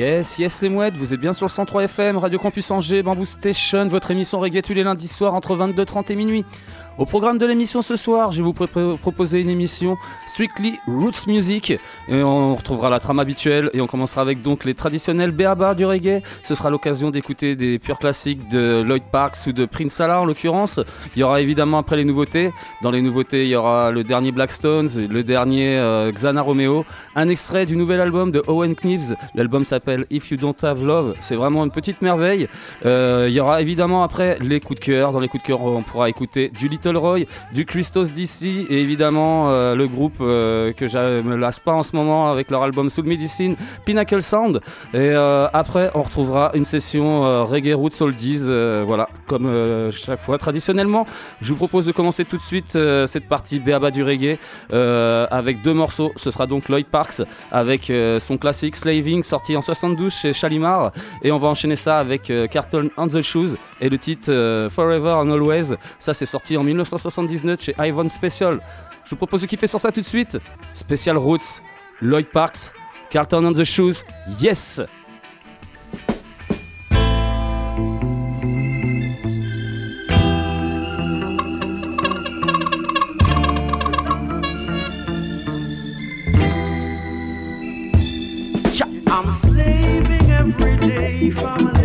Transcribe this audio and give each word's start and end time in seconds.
Yes, 0.00 0.38
yes 0.38 0.62
les 0.62 0.70
mouettes, 0.70 0.96
vous 0.96 1.12
êtes 1.12 1.20
bien 1.20 1.34
sur 1.34 1.44
le 1.44 1.50
103 1.50 1.82
FM, 1.84 2.16
Radio 2.16 2.38
Campus 2.38 2.70
Angers, 2.70 3.02
Bamboo 3.02 3.26
Station, 3.26 3.86
votre 3.86 4.10
émission 4.10 4.40
reggae 4.40 4.62
tous 4.62 4.72
les 4.72 4.82
lundis 4.82 5.08
soirs 5.08 5.34
entre 5.34 5.54
22h30 5.54 6.10
et 6.10 6.16
minuit. 6.16 6.46
Au 7.00 7.06
programme 7.06 7.38
de 7.38 7.46
l'émission 7.46 7.80
ce 7.80 7.96
soir, 7.96 8.30
je 8.30 8.36
vais 8.36 8.42
vous 8.42 8.52
proposer 8.98 9.40
une 9.40 9.48
émission 9.48 9.96
strictly 10.26 10.74
roots 10.86 11.26
music 11.26 11.72
et 12.08 12.22
on 12.22 12.54
retrouvera 12.54 12.90
la 12.90 13.00
trame 13.00 13.18
habituelle 13.18 13.70
et 13.72 13.80
on 13.80 13.86
commencera 13.86 14.20
avec 14.20 14.42
donc 14.42 14.66
les 14.66 14.74
traditionnels 14.74 15.30
béaba 15.30 15.74
du 15.74 15.86
reggae. 15.86 16.20
Ce 16.44 16.54
sera 16.54 16.68
l'occasion 16.68 17.10
d'écouter 17.10 17.56
des 17.56 17.78
purs 17.78 17.98
classiques 17.98 18.50
de 18.50 18.82
Lloyd 18.86 19.04
Parks 19.10 19.38
ou 19.46 19.52
de 19.52 19.64
Prince 19.64 19.94
Salah 19.94 20.20
en 20.20 20.26
l'occurrence. 20.26 20.78
Il 21.16 21.20
y 21.20 21.22
aura 21.22 21.40
évidemment 21.40 21.78
après 21.78 21.96
les 21.96 22.04
nouveautés. 22.04 22.52
Dans 22.82 22.90
les 22.90 23.00
nouveautés, 23.00 23.44
il 23.44 23.48
y 23.48 23.56
aura 23.56 23.90
le 23.90 24.04
dernier 24.04 24.30
Blackstones, 24.30 24.90
le 25.08 25.22
dernier 25.24 25.78
euh, 25.78 26.12
Xana 26.12 26.42
Romeo, 26.42 26.84
un 27.16 27.30
extrait 27.30 27.64
du 27.64 27.76
nouvel 27.76 28.02
album 28.02 28.30
de 28.30 28.42
Owen 28.46 28.74
Knives. 28.74 29.16
L'album 29.34 29.64
s'appelle 29.64 30.04
If 30.10 30.30
You 30.32 30.36
Don't 30.36 30.56
Have 30.62 30.84
Love. 30.84 31.14
C'est 31.22 31.36
vraiment 31.36 31.64
une 31.64 31.70
petite 31.70 32.02
merveille. 32.02 32.46
Euh, 32.84 33.24
il 33.26 33.32
y 33.32 33.40
aura 33.40 33.62
évidemment 33.62 34.02
après 34.02 34.36
les 34.42 34.60
coups 34.60 34.80
de 34.80 34.84
cœur. 34.84 35.12
Dans 35.12 35.20
les 35.20 35.28
coups 35.28 35.42
de 35.42 35.46
cœur, 35.46 35.62
on 35.62 35.82
pourra 35.82 36.10
écouter 36.10 36.50
du 36.50 36.68
Little 36.68 36.89
Roy, 36.96 37.20
du 37.52 37.64
Christos 37.64 38.12
DC 38.12 38.66
et 38.68 38.80
évidemment 38.80 39.50
euh, 39.50 39.74
le 39.74 39.86
groupe 39.88 40.16
euh, 40.20 40.72
que 40.72 40.86
je 40.86 41.22
me 41.22 41.36
lasse 41.36 41.58
pas 41.58 41.72
en 41.72 41.82
ce 41.82 41.94
moment 41.96 42.30
avec 42.30 42.50
leur 42.50 42.62
album 42.62 42.90
Soul 42.90 43.06
Medicine, 43.06 43.56
Pinnacle 43.84 44.22
Sound. 44.22 44.60
Et 44.94 44.98
euh, 44.98 45.48
après, 45.52 45.90
on 45.94 46.02
retrouvera 46.02 46.50
une 46.54 46.64
session 46.64 47.44
reggae 47.44 47.74
roots 47.74 48.00
oldies. 48.00 48.48
voilà, 48.84 49.08
comme 49.26 49.90
chaque 49.90 50.18
fois 50.18 50.38
traditionnellement. 50.38 51.06
Je 51.40 51.48
vous 51.50 51.56
propose 51.56 51.86
de 51.86 51.92
commencer 51.92 52.24
tout 52.24 52.36
de 52.36 52.42
suite 52.42 52.78
cette 53.06 53.28
partie 53.28 53.58
béaba 53.58 53.90
du 53.90 54.02
reggae 54.02 54.38
avec 54.70 55.62
deux 55.62 55.74
morceaux. 55.74 56.12
Ce 56.16 56.30
sera 56.30 56.46
donc 56.46 56.68
Lloyd 56.68 56.86
Parks 56.86 57.22
avec 57.50 57.92
son 58.18 58.38
classique 58.38 58.76
Slaving 58.76 59.22
sorti 59.22 59.56
en 59.56 59.62
72 59.62 60.12
chez 60.12 60.32
Shalimar 60.32 60.92
et 61.22 61.32
on 61.32 61.38
va 61.38 61.48
enchaîner 61.48 61.76
ça 61.76 61.98
avec 61.98 62.32
Carlton 62.50 62.90
on 62.96 63.08
the 63.08 63.22
Shoes 63.22 63.56
et 63.80 63.88
le 63.88 63.98
titre 63.98 64.68
Forever 64.70 65.14
and 65.22 65.30
Always. 65.30 65.74
Ça 65.98 66.14
c'est 66.14 66.26
sorti 66.26 66.56
en 66.56 66.64
1979 66.82 67.60
chez 67.60 67.74
Ivan 67.78 68.08
Special. 68.08 68.60
Je 69.04 69.10
vous 69.10 69.16
propose 69.16 69.42
de 69.42 69.46
kiffer 69.46 69.66
sur 69.66 69.80
ça 69.80 69.92
tout 69.92 70.00
de 70.00 70.06
suite. 70.06 70.38
Special 70.72 71.16
Roots, 71.16 71.62
Lloyd 72.00 72.26
Parks, 72.26 72.72
Carlton 73.10 73.44
on 73.44 73.52
the 73.52 73.64
Shoes. 73.64 74.04
Yes! 74.40 74.80
I'm 91.42 91.79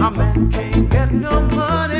A 0.00 0.10
man 0.12 0.48
can't 0.52 0.88
get 0.88 1.12
no 1.12 1.40
money. 1.40 1.97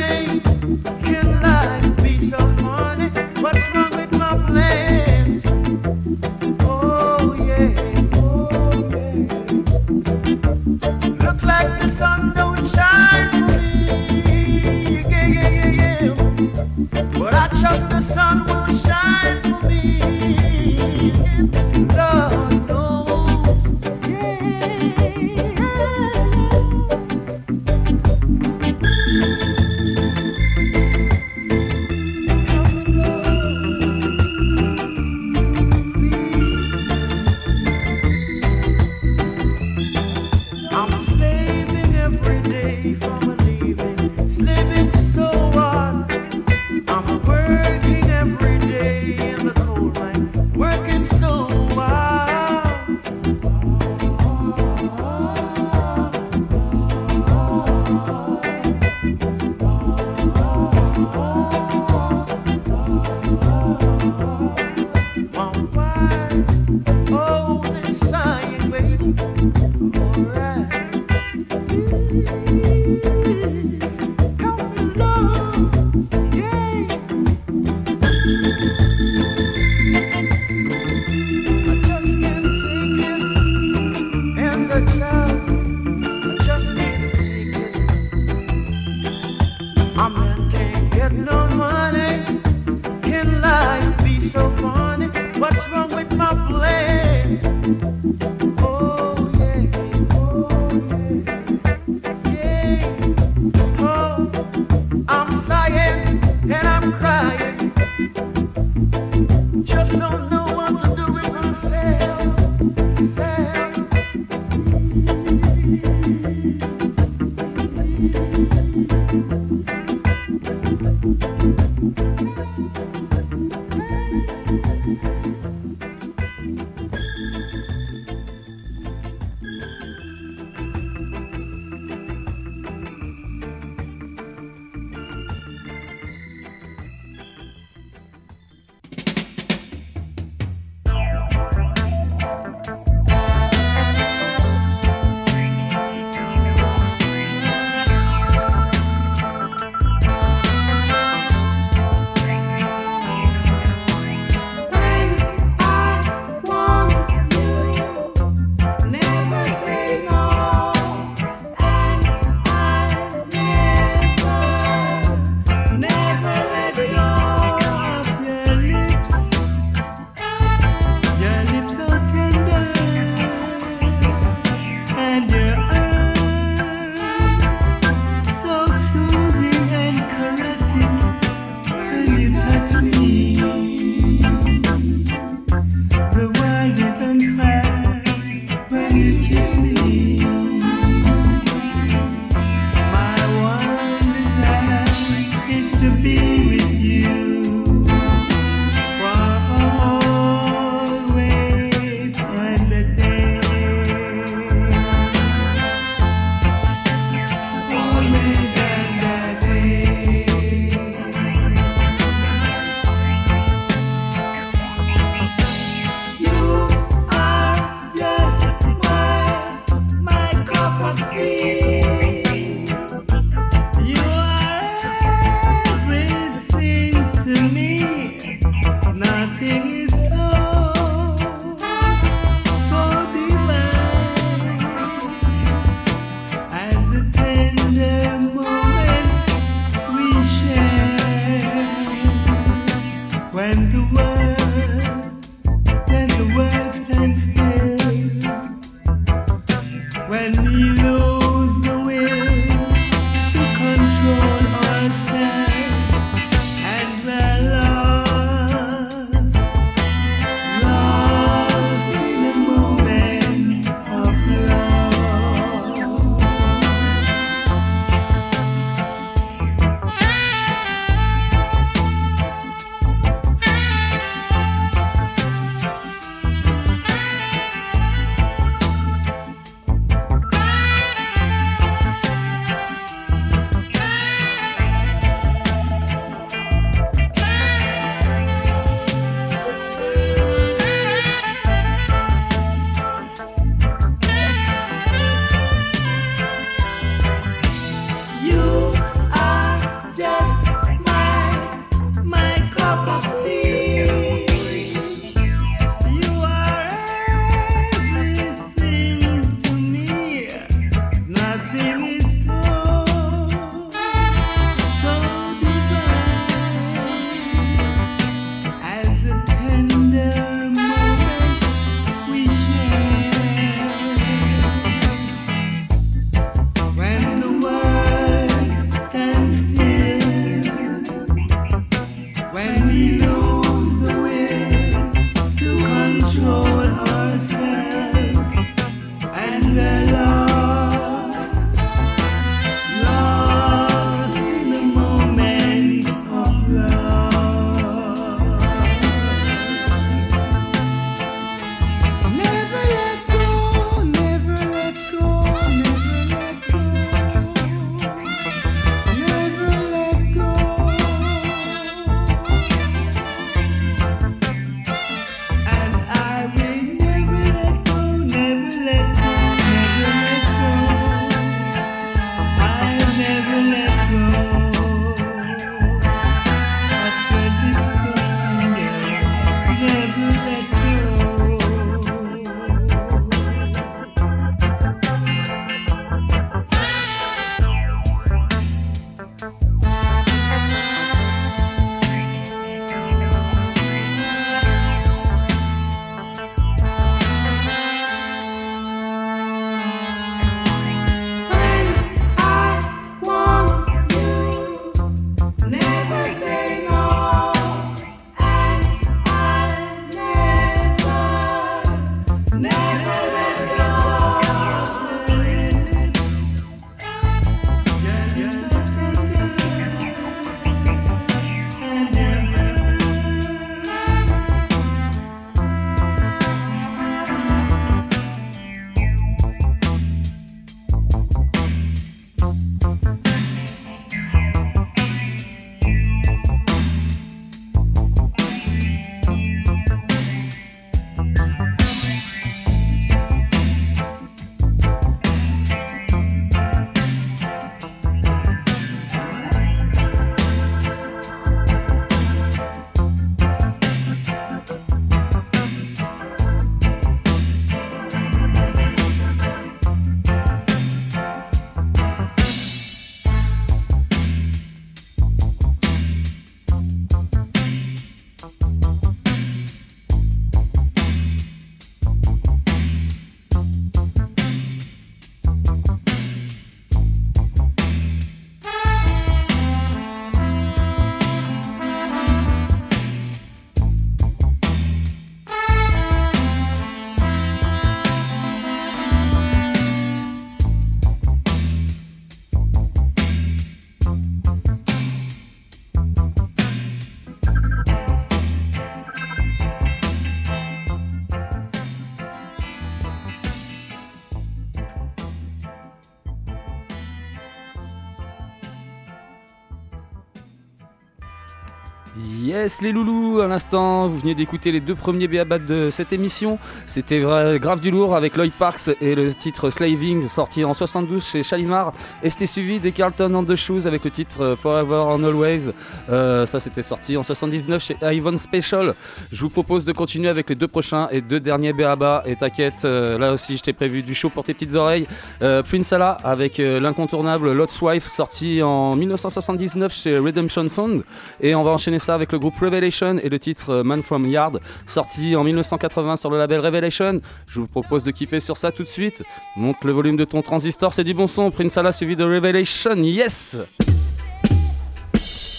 Les 512.61 512.71
loulous, 512.71 513.21
à 513.21 513.27
l'instant, 513.27 513.85
vous 513.85 513.97
venez 513.97 514.15
d'écouter 514.15 514.51
les 514.51 514.59
deux 514.59 514.73
premiers 514.73 515.07
béabats 515.07 515.37
de 515.37 515.69
cette 515.69 515.93
émission. 515.93 516.39
C'était 516.65 516.99
grave 516.99 517.59
du 517.59 517.69
lourd 517.69 517.95
avec 517.95 518.17
Lloyd 518.17 518.33
Parks 518.33 518.71
et 518.81 518.95
le 518.95 519.13
titre 519.13 519.51
Slaving, 519.51 520.07
sorti 520.07 520.43
en 520.43 520.55
72 520.55 521.05
chez 521.05 521.21
Shalimar. 521.21 521.73
Et 522.01 522.09
c'était 522.09 522.25
suivi 522.25 522.59
des 522.59 522.71
Carlton 522.71 523.13
on 523.13 523.23
the 523.23 523.35
Shoes 523.35 523.67
avec 523.67 523.85
le 523.85 523.91
titre 523.91 524.21
euh, 524.21 524.35
Forever 524.35 524.93
and 524.93 525.03
Always. 525.03 525.51
Euh, 525.89 526.25
ça, 526.25 526.39
c'était 526.39 526.63
sorti 526.63 526.97
en 526.97 527.03
79 527.03 527.63
chez 527.63 527.77
Ivan 527.83 528.17
Special. 528.17 528.73
Je 529.11 529.21
vous 529.21 529.29
propose 529.29 529.63
de 529.63 529.71
continuer 529.71 530.09
avec 530.09 530.27
les 530.29 530.35
deux 530.35 530.47
prochains 530.47 530.87
et 530.89 531.01
deux 531.01 531.19
derniers 531.19 531.53
béabats. 531.53 532.01
Et 532.07 532.15
t'inquiète, 532.15 532.65
euh, 532.65 532.97
là 532.97 533.13
aussi, 533.13 533.37
je 533.37 533.43
t'ai 533.43 533.53
prévu 533.53 533.83
du 533.83 533.93
show 533.93 534.09
pour 534.09 534.23
tes 534.23 534.33
petites 534.33 534.55
oreilles. 534.55 534.87
Euh, 535.21 535.43
Prince 535.43 535.71
Allah 535.71 535.97
avec 536.03 536.39
l'incontournable 536.39 537.31
Lot's 537.31 537.61
Wife, 537.61 537.87
sorti 537.87 538.41
en 538.41 538.75
1979 538.75 539.73
chez 539.73 539.99
Redemption 539.99 540.49
Sound. 540.49 540.83
Et 541.21 541.35
on 541.35 541.43
va 541.43 541.51
enchaîner 541.51 541.79
ça 541.79 541.93
avec 541.93 542.11
le 542.11 542.17
groupe 542.17 542.38
Revelation 542.39 542.97
et 542.97 543.09
le 543.09 543.19
titre 543.19 543.49
euh, 543.49 543.63
Man 543.63 543.83
From 543.83 544.05
Yard, 544.05 544.39
sorti 544.65 545.15
en 545.15 545.23
1980 545.23 545.95
sur 545.97 546.09
le 546.09 546.17
label 546.17 546.39
Revelation. 546.39 547.01
Je 547.27 547.39
vous 547.39 547.47
propose 547.47 547.83
de 547.83 547.91
kiffer 547.91 548.19
sur 548.19 548.37
ça 548.37 548.51
tout 548.51 548.63
de 548.63 548.69
suite. 548.69 549.03
Monte 549.35 549.63
le 549.63 549.71
volume 549.71 549.97
de 549.97 550.05
ton 550.05 550.21
transistor, 550.21 550.73
c'est 550.73 550.83
du 550.83 550.93
bon 550.93 551.07
son. 551.07 551.31
Prince 551.31 551.57
Allah 551.57 551.71
suivi 551.71 551.95
de 551.95 552.03
Revelation, 552.03 552.75
yes! 552.75 553.37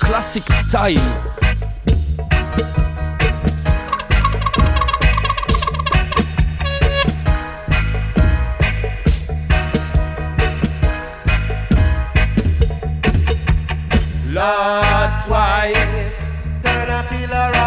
Classic 0.01 0.45
Time! 0.71 0.99
Lord's 14.33 15.27
wife, 15.29 15.90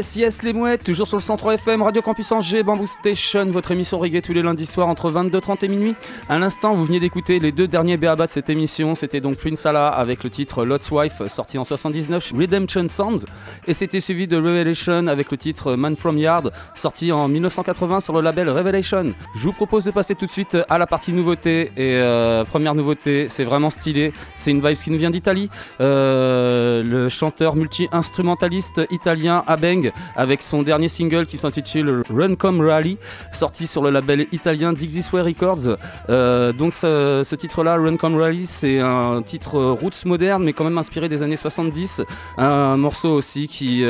Yes, 0.00 0.16
yes, 0.16 0.42
les 0.42 0.54
mouettes, 0.54 0.82
toujours 0.82 1.06
sur 1.06 1.18
le 1.18 1.22
103 1.22 1.56
FM, 1.56 1.82
Radio 1.82 2.00
Campus 2.00 2.32
Angers, 2.32 2.62
Bamboo 2.62 2.86
Station, 2.86 3.44
votre 3.50 3.70
émission 3.70 3.98
reggae 3.98 4.22
tous 4.22 4.32
les 4.32 4.40
lundis 4.40 4.64
soirs 4.64 4.88
entre 4.88 5.10
22h30 5.10 5.62
et 5.66 5.68
minuit. 5.68 5.94
À 6.26 6.38
l'instant, 6.38 6.72
vous 6.72 6.86
veniez 6.86 7.00
d'écouter 7.00 7.38
les 7.38 7.52
deux 7.52 7.68
derniers 7.68 7.98
béabas 7.98 8.24
de 8.24 8.30
cette 8.30 8.48
émission. 8.48 8.94
C'était 8.94 9.20
donc 9.20 9.36
Prince 9.36 9.66
Allah 9.66 9.88
avec 9.88 10.24
le 10.24 10.30
titre 10.30 10.64
Lot's 10.64 10.90
Wife, 10.90 11.26
sorti 11.26 11.58
en 11.58 11.64
79, 11.64 12.32
Redemption 12.34 12.88
Sounds. 12.88 13.26
Et 13.66 13.74
c'était 13.74 14.00
suivi 14.00 14.26
de 14.26 14.38
Revelation 14.38 15.06
avec 15.06 15.30
le 15.30 15.36
titre 15.36 15.76
Man 15.76 15.94
From 15.96 16.16
Yard, 16.16 16.50
sorti 16.80 17.12
en 17.12 17.28
1980 17.28 18.00
sur 18.00 18.14
le 18.14 18.22
label 18.22 18.48
Revelation. 18.48 19.14
Je 19.34 19.44
vous 19.44 19.52
propose 19.52 19.84
de 19.84 19.90
passer 19.90 20.14
tout 20.14 20.26
de 20.26 20.30
suite 20.30 20.56
à 20.68 20.78
la 20.78 20.86
partie 20.86 21.12
nouveauté. 21.12 21.70
Et 21.76 21.94
euh, 21.96 22.44
première 22.44 22.74
nouveauté, 22.74 23.28
c'est 23.28 23.44
vraiment 23.44 23.70
stylé. 23.70 24.12
C'est 24.34 24.50
une 24.50 24.66
vibe 24.66 24.76
qui 24.76 24.90
nous 24.90 24.98
vient 24.98 25.10
d'Italie. 25.10 25.50
Euh, 25.80 26.82
le 26.82 27.08
chanteur 27.08 27.54
multi-instrumentaliste 27.54 28.80
italien 28.90 29.44
Abeng 29.46 29.92
avec 30.16 30.42
son 30.42 30.62
dernier 30.62 30.88
single 30.88 31.26
qui 31.26 31.36
s'intitule 31.36 32.02
Run 32.08 32.34
Come 32.34 32.62
Rally, 32.62 32.96
sorti 33.32 33.66
sur 33.66 33.82
le 33.82 33.90
label 33.90 34.26
italien 34.32 34.72
Dixisway 34.72 35.20
Records. 35.20 35.76
Euh, 36.08 36.52
donc 36.52 36.72
ce, 36.72 37.22
ce 37.24 37.36
titre-là, 37.36 37.76
Run 37.76 37.98
Come 37.98 38.16
Rally, 38.16 38.46
c'est 38.46 38.80
un 38.80 39.20
titre 39.22 39.58
roots 39.58 40.06
moderne 40.06 40.42
mais 40.44 40.54
quand 40.54 40.64
même 40.64 40.78
inspiré 40.78 41.10
des 41.10 41.22
années 41.22 41.36
70. 41.36 42.02
Un 42.38 42.78
morceau 42.78 43.10
aussi 43.10 43.48
qui, 43.48 43.84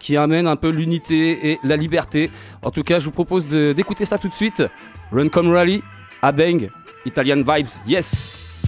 qui 0.00 0.16
amène 0.18 0.46
un 0.46 0.56
peu 0.56 0.68
l'unité 0.68 1.50
et 1.50 1.60
la 1.64 1.76
liberté. 1.76 2.25
En 2.62 2.70
tout 2.70 2.82
cas, 2.82 2.98
je 2.98 3.06
vous 3.06 3.10
propose 3.10 3.46
d'écouter 3.46 4.04
ça 4.04 4.18
tout 4.18 4.28
de 4.28 4.34
suite. 4.34 4.62
Run 5.12 5.28
Come 5.28 5.52
Rally, 5.52 5.82
Abeng, 6.22 6.68
Italian 7.04 7.42
Vibes, 7.46 7.68
yes! 7.86 8.60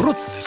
Roots! 0.00 0.43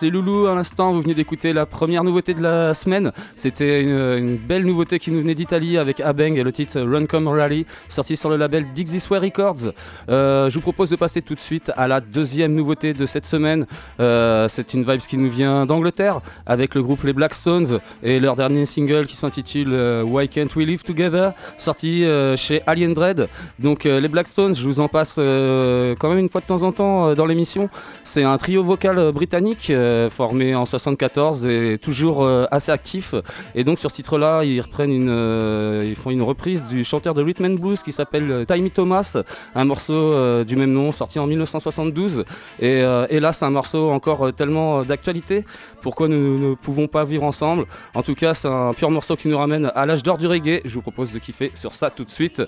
Les 0.00 0.10
loulous, 0.10 0.46
à 0.46 0.54
l'instant, 0.54 0.92
vous 0.92 1.00
venez 1.00 1.14
d'écouter 1.14 1.52
la 1.52 1.66
première 1.66 2.04
nouveauté 2.04 2.34
de 2.34 2.40
la 2.40 2.72
semaine. 2.72 3.10
C'était 3.42 3.82
une, 3.82 4.36
belle 4.36 4.64
nouveauté 4.64 5.00
qui 5.00 5.10
nous 5.10 5.18
venait 5.18 5.34
d'Italie 5.34 5.76
avec 5.76 5.98
Abeng 5.98 6.36
et 6.36 6.44
le 6.44 6.52
titre 6.52 6.80
Run 6.80 7.06
Come 7.06 7.26
Rally, 7.26 7.66
sorti 7.88 8.16
sur 8.16 8.30
le 8.30 8.36
label 8.36 8.66
Dixie 8.72 9.02
Way 9.10 9.18
Records. 9.18 9.72
Euh, 10.08 10.48
je 10.48 10.54
vous 10.54 10.60
propose 10.60 10.90
de 10.90 10.94
passer 10.94 11.22
tout 11.22 11.34
de 11.34 11.40
suite 11.40 11.72
à 11.76 11.88
la 11.88 12.00
deuxième 12.00 12.54
nouveauté 12.54 12.94
de 12.94 13.04
cette 13.04 13.26
semaine. 13.26 13.66
Euh, 13.98 14.46
C'est 14.48 14.74
une 14.74 14.84
vibe 14.84 15.00
qui 15.00 15.16
nous 15.16 15.28
vient 15.28 15.66
d'Angleterre 15.66 16.20
avec 16.46 16.76
le 16.76 16.84
groupe 16.84 17.02
les 17.02 17.12
Black 17.12 17.34
Stones 17.34 17.80
et 18.04 18.20
leur 18.20 18.36
dernier 18.36 18.64
single 18.64 19.08
qui 19.08 19.16
s'intitule 19.16 19.72
euh, 19.72 20.04
Why 20.04 20.28
Can't 20.28 20.54
We 20.54 20.64
Live 20.64 20.84
Together, 20.84 21.32
sorti 21.58 22.04
chez 22.36 22.62
Alien 22.68 22.94
Dread. 22.94 23.28
Donc 23.58 23.82
les 23.82 24.08
Black 24.08 24.28
Stones, 24.28 24.54
je 24.54 24.62
vous 24.62 24.78
en 24.78 24.86
passe 24.86 25.16
quand 25.16 26.08
même 26.08 26.18
une 26.18 26.28
fois 26.28 26.42
de 26.42 26.46
temps 26.46 26.62
en 26.62 26.70
temps 26.70 27.16
dans 27.16 27.26
l'émission. 27.26 27.68
C'est 28.04 28.22
un 28.22 28.38
trio 28.38 28.62
vocal 28.62 29.10
britannique 29.10 29.72
formé 30.10 30.54
en 30.54 30.64
74 30.64 31.44
et 31.48 31.78
toujours 31.82 32.24
assez 32.52 32.70
actif. 32.70 33.16
Et 33.54 33.64
donc 33.64 33.78
sur 33.78 33.90
ce 33.90 33.96
titre-là, 33.96 34.44
ils 34.44 34.60
reprennent 34.60 34.92
une, 34.92 35.08
euh, 35.08 35.84
ils 35.86 35.96
font 35.96 36.10
une 36.10 36.22
reprise 36.22 36.66
du 36.66 36.84
chanteur 36.84 37.14
de 37.14 37.22
rhythm 37.22 37.44
and 37.44 37.54
blues 37.54 37.82
qui 37.82 37.92
s'appelle 37.92 38.30
euh, 38.30 38.44
Timmy 38.44 38.70
Thomas, 38.70 39.16
un 39.54 39.64
morceau 39.64 39.94
euh, 39.94 40.44
du 40.44 40.56
même 40.56 40.72
nom 40.72 40.92
sorti 40.92 41.18
en 41.18 41.26
1972. 41.26 42.24
Et, 42.60 42.82
euh, 42.82 43.06
et 43.10 43.20
là, 43.20 43.32
c'est 43.32 43.44
un 43.44 43.50
morceau 43.50 43.90
encore 43.90 44.32
tellement 44.34 44.84
d'actualité. 44.84 45.44
Pourquoi 45.80 46.08
nous 46.08 46.38
ne 46.50 46.54
pouvons 46.54 46.88
pas 46.88 47.04
vivre 47.04 47.24
ensemble? 47.24 47.66
En 47.94 48.02
tout 48.02 48.14
cas, 48.14 48.34
c'est 48.34 48.48
un 48.48 48.72
pur 48.72 48.90
morceau 48.90 49.16
qui 49.16 49.28
nous 49.28 49.38
ramène 49.38 49.70
à 49.74 49.86
l'âge 49.86 50.02
d'or 50.02 50.18
du 50.18 50.26
reggae. 50.26 50.60
Je 50.64 50.74
vous 50.74 50.82
propose 50.82 51.12
de 51.12 51.18
kiffer 51.18 51.50
sur 51.54 51.72
ça 51.72 51.90
tout 51.90 52.04
de 52.04 52.10
suite. 52.10 52.42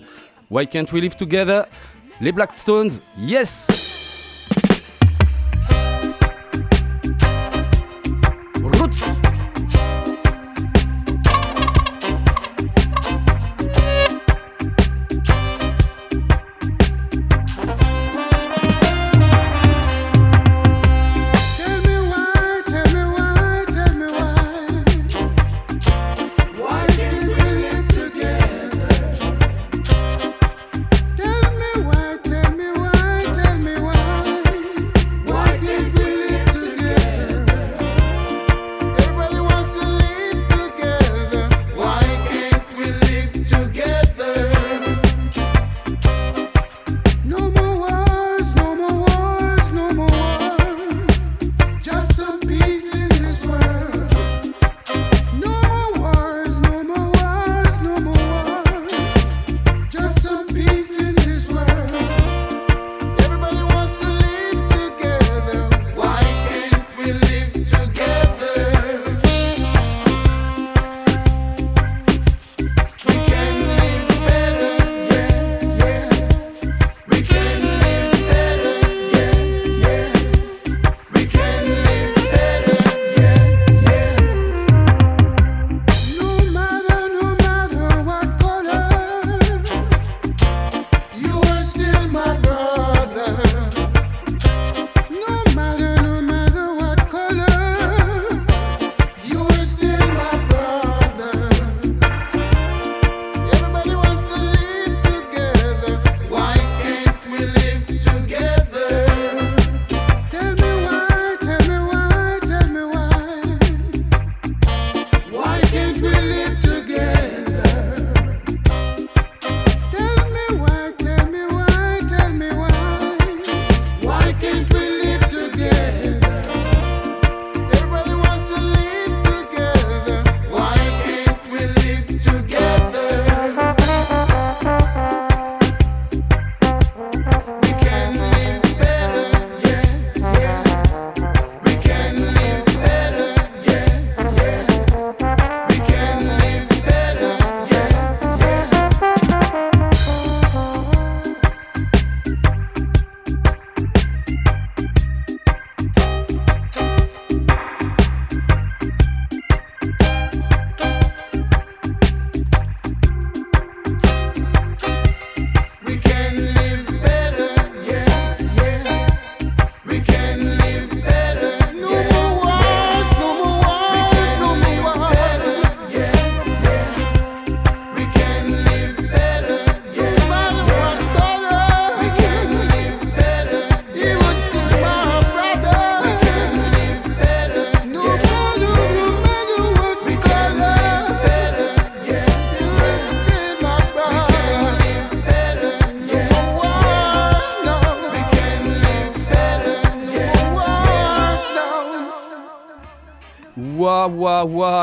Why 0.50 0.66
can't 0.66 0.86
we 0.92 1.00
live 1.00 1.16
together? 1.16 1.64
Les 2.20 2.32
Black 2.32 2.50
Stones, 2.56 2.90
yes 3.18 4.13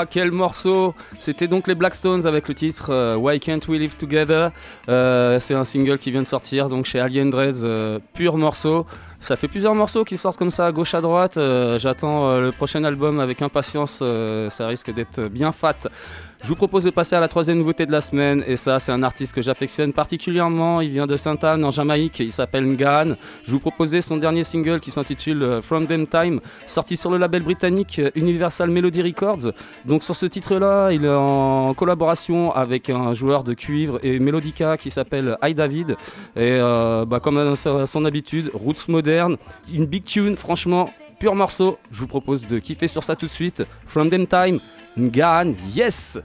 Quel 0.06 0.32
morceau 0.32 0.94
C'était 1.20 1.48
donc 1.48 1.68
les 1.68 1.76
Blackstones 1.76 2.26
avec 2.26 2.48
le 2.48 2.56
titre 2.56 2.90
euh, 2.90 3.16
Why 3.16 3.40
Can't 3.40 3.60
We 3.68 3.80
Live 3.80 3.96
Together. 3.96 4.52
Euh, 4.90 5.40
c'est 5.40 5.54
un 5.54 5.64
single 5.64 5.98
qui 5.98 6.12
vient 6.12 6.22
de 6.22 6.28
sortir 6.28 6.70
donc 6.70 6.86
chez 6.86 7.00
Alien 7.00 7.30
Dreads, 7.30 7.64
euh, 7.64 8.00
pur 8.14 8.38
morceau. 8.38 8.86
Ça 9.20 9.36
fait 9.36 9.48
plusieurs 9.48 9.76
morceaux 9.76 10.04
qui 10.04 10.18
sortent 10.18 10.38
comme 10.38 10.52
ça 10.52 10.66
à 10.66 10.72
gauche 10.72 10.96
à 10.96 11.02
droite. 11.02 11.38
J'attends 11.78 12.40
le 12.40 12.52
prochain 12.52 12.84
album 12.84 13.20
avec 13.20 13.44
impatience, 13.44 14.02
ça 14.50 14.68
risque 14.68 14.92
d'être 14.92 15.28
bien 15.28 15.52
fat. 15.52 15.78
Je 16.44 16.48
vous 16.48 16.56
propose 16.56 16.84
de 16.84 16.90
passer 16.90 17.16
à 17.16 17.20
la 17.20 17.28
troisième 17.28 17.60
nouveauté 17.60 17.86
de 17.86 17.92
la 17.92 18.02
semaine, 18.02 18.44
et 18.48 18.58
ça, 18.58 18.80
c'est 18.80 18.92
un 18.92 19.04
artiste 19.04 19.34
que 19.34 19.44
j'affectionne 19.44 19.94
particulièrement. 19.94 20.82
Il 20.82 20.90
vient 20.90 21.06
de 21.06 21.16
Sainte-Anne, 21.16 21.64
en 21.64 21.70
Jamaïque, 21.70 22.20
il 22.20 22.32
s'appelle 22.32 22.66
Ngan. 22.66 23.16
Je 23.44 23.52
vous 23.52 23.60
proposais 23.60 24.02
son 24.02 24.18
dernier 24.18 24.44
single 24.44 24.80
qui 24.80 24.90
s'intitule 24.90 25.44
euh, 25.44 25.62
From 25.62 25.86
Them 25.86 26.08
Time, 26.08 26.42
sorti 26.66 26.98
sur 26.98 27.12
le 27.12 27.20
label 27.20 27.44
britannique 27.44 28.00
euh, 28.00 28.10
Universal 28.16 28.72
Melody 28.72 29.04
Records. 29.04 29.52
Donc, 29.86 30.04
sur 30.04 30.16
ce 30.16 30.26
titre-là, 30.26 30.92
il 30.92 31.06
est 31.06 31.10
en 31.10 31.76
collaboration 31.76 32.52
avec 32.56 32.90
un 32.90 33.14
joueur 33.14 33.44
de 33.44 33.54
cuivre 33.54 34.00
et 34.02 34.18
mélodica 34.18 34.78
qui 34.78 34.90
s'appelle 34.90 35.38
I. 35.44 35.54
David. 35.54 35.92
Et 36.36 36.58
euh, 36.60 37.06
bah, 37.06 37.20
comme 37.20 37.38
à 37.38 37.56
son 37.56 38.06
habitude, 38.06 38.50
Roots 38.56 38.88
Moderne, 38.88 39.38
une 39.72 39.86
big 39.86 40.06
tune, 40.06 40.36
franchement, 40.38 40.92
pur 41.22 41.36
morceau. 41.36 41.78
Je 41.92 42.00
vous 42.00 42.08
propose 42.08 42.48
de 42.48 42.58
kiffer 42.58 42.88
sur 42.88 43.04
ça 43.04 43.16
tout 43.16 43.28
de 43.28 43.32
suite. 43.32 43.62
From 43.86 44.10
Them 44.10 44.26
Time, 44.26 44.60
Ngan, 44.98 45.54
yes! 45.72 46.20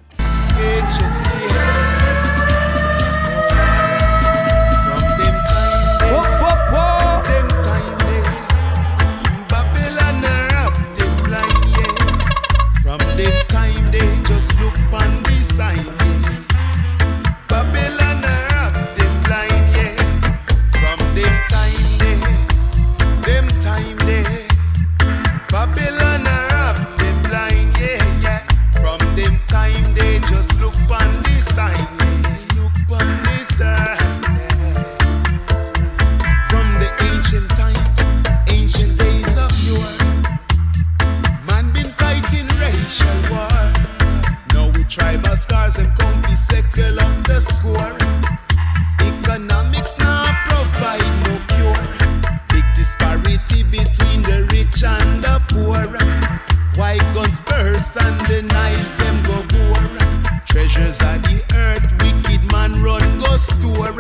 face 60.97 61.15
of 61.15 61.23
the 61.23 61.43
earth, 61.57 61.93
wicked 62.03 62.53
man 62.53 62.73
run 62.83 63.19
go 63.19 63.37
store. 63.37 63.93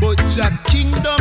But 0.00 0.18
Jack 0.30 0.64
kingdom 0.66 1.13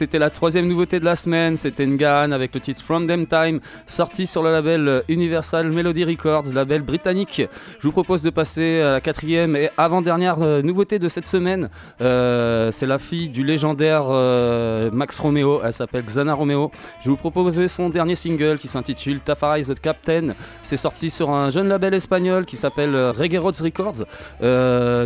c'était 0.00 0.18
la 0.18 0.30
troisième 0.30 0.66
nouveauté 0.66 0.98
de 0.98 1.04
la 1.04 1.14
semaine, 1.14 1.58
c'était 1.58 1.86
Ngan 1.86 2.32
avec 2.32 2.54
le 2.54 2.60
titre 2.62 2.80
From 2.80 3.06
Them 3.06 3.26
Time, 3.26 3.60
sorti 4.00 4.26
sur 4.26 4.42
le 4.42 4.50
label 4.50 5.02
Universal 5.08 5.70
Melody 5.70 6.04
Records, 6.04 6.54
label 6.54 6.80
britannique. 6.80 7.42
Je 7.80 7.86
vous 7.86 7.92
propose 7.92 8.22
de 8.22 8.30
passer 8.30 8.80
à 8.80 8.92
la 8.92 9.00
quatrième 9.02 9.56
et 9.56 9.68
avant-dernière 9.76 10.38
euh, 10.40 10.62
nouveauté 10.62 10.98
de 10.98 11.10
cette 11.10 11.26
semaine. 11.26 11.68
Euh, 12.00 12.70
c'est 12.70 12.86
la 12.86 12.96
fille 12.96 13.28
du 13.28 13.44
légendaire 13.44 14.04
euh, 14.08 14.90
Max 14.90 15.18
Romeo, 15.18 15.60
elle 15.62 15.74
s'appelle 15.74 16.02
Xana 16.06 16.32
Romeo. 16.32 16.70
Je 17.00 17.04
vais 17.04 17.10
vous 17.10 17.16
proposer 17.16 17.68
son 17.68 17.90
dernier 17.90 18.14
single 18.14 18.56
qui 18.58 18.68
s'intitule 18.68 19.20
Tafari 19.20 19.66
the 19.66 19.78
Captain. 19.78 20.28
C'est 20.62 20.78
sorti 20.78 21.10
sur 21.10 21.28
un 21.28 21.50
jeune 21.50 21.68
label 21.68 21.92
espagnol 21.92 22.46
qui 22.46 22.56
s'appelle 22.56 22.96
Reggae 22.96 23.38
Roads 23.38 23.62
Records. 23.62 24.06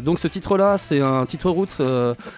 Donc 0.02 0.20
ce 0.20 0.28
titre-là, 0.28 0.78
c'est 0.78 1.00
un 1.00 1.26
titre 1.26 1.50
roots 1.50 1.82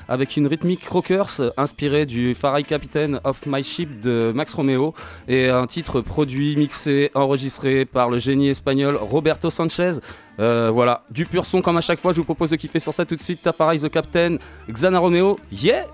avec 0.09 0.39
une 0.39 0.47
rythmique 0.47 0.87
rockers 0.89 1.41
euh, 1.41 1.51
inspiré 1.59 2.07
du 2.07 2.35
Farai 2.35 2.63
Captain 2.63 3.21
of 3.25 3.45
My 3.47 3.63
Ship 3.63 4.01
de 4.01 4.33
Max 4.35 4.55
Romeo 4.55 4.95
et 5.29 5.49
un 5.49 5.67
titre 5.67 6.01
produit, 6.01 6.46
mixé, 6.55 7.11
enregistré 7.15 7.85
par 7.85 8.11
le 8.11 8.19
génie 8.19 8.51
espagnol 8.51 8.97
Roberto 8.97 9.51
Sanchez. 9.51 9.93
Euh, 10.39 10.71
voilà, 10.71 11.03
du 11.11 11.27
pur 11.27 11.47
son 11.47 11.63
comme 11.63 11.79
à 11.79 11.81
chaque 11.81 11.99
fois. 11.99 12.13
Je 12.13 12.19
vous 12.19 12.25
propose 12.25 12.51
de 12.51 12.57
kiffer 12.57 12.79
sur 12.79 12.93
ça 12.93 13.05
tout 13.05 13.17
de 13.17 13.23
suite. 13.23 13.43
Tafari 13.43 13.81
the 13.81 13.89
Captain, 13.89 14.37
Xana 14.71 14.99
Romeo, 14.99 15.41
yeah! 15.51 15.87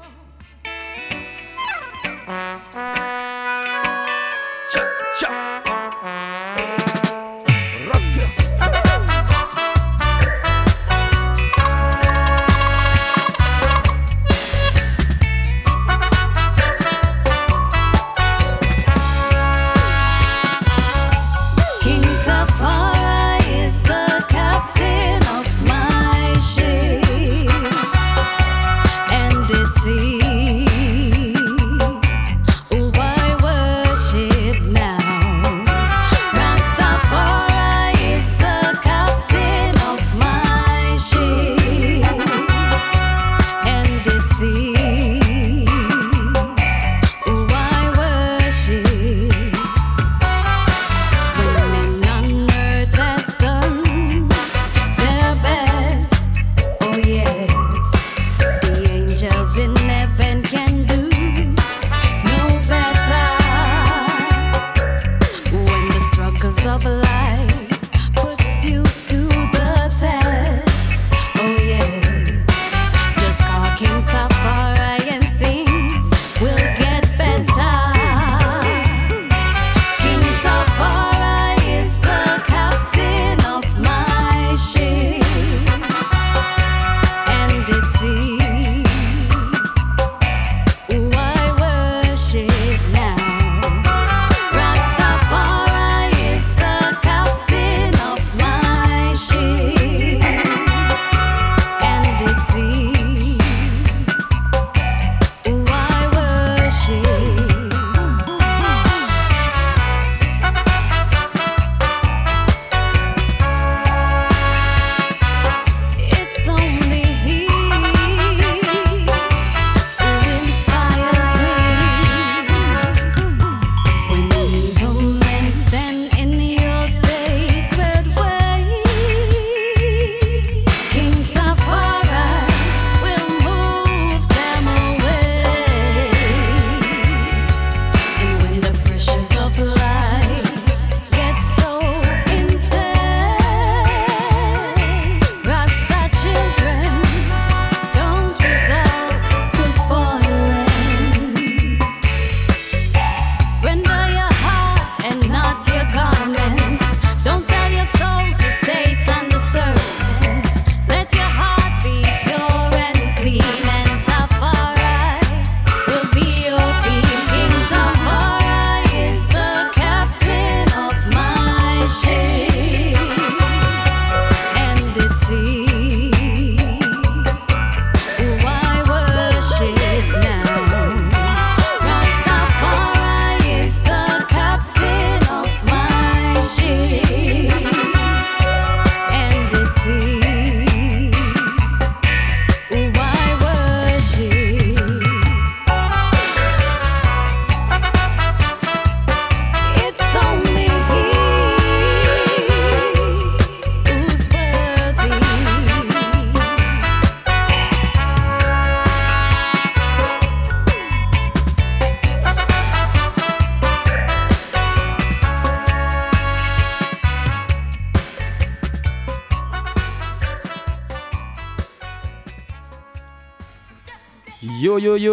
Yo 224.72 224.78
yo 224.78 224.96
yo, 224.96 225.11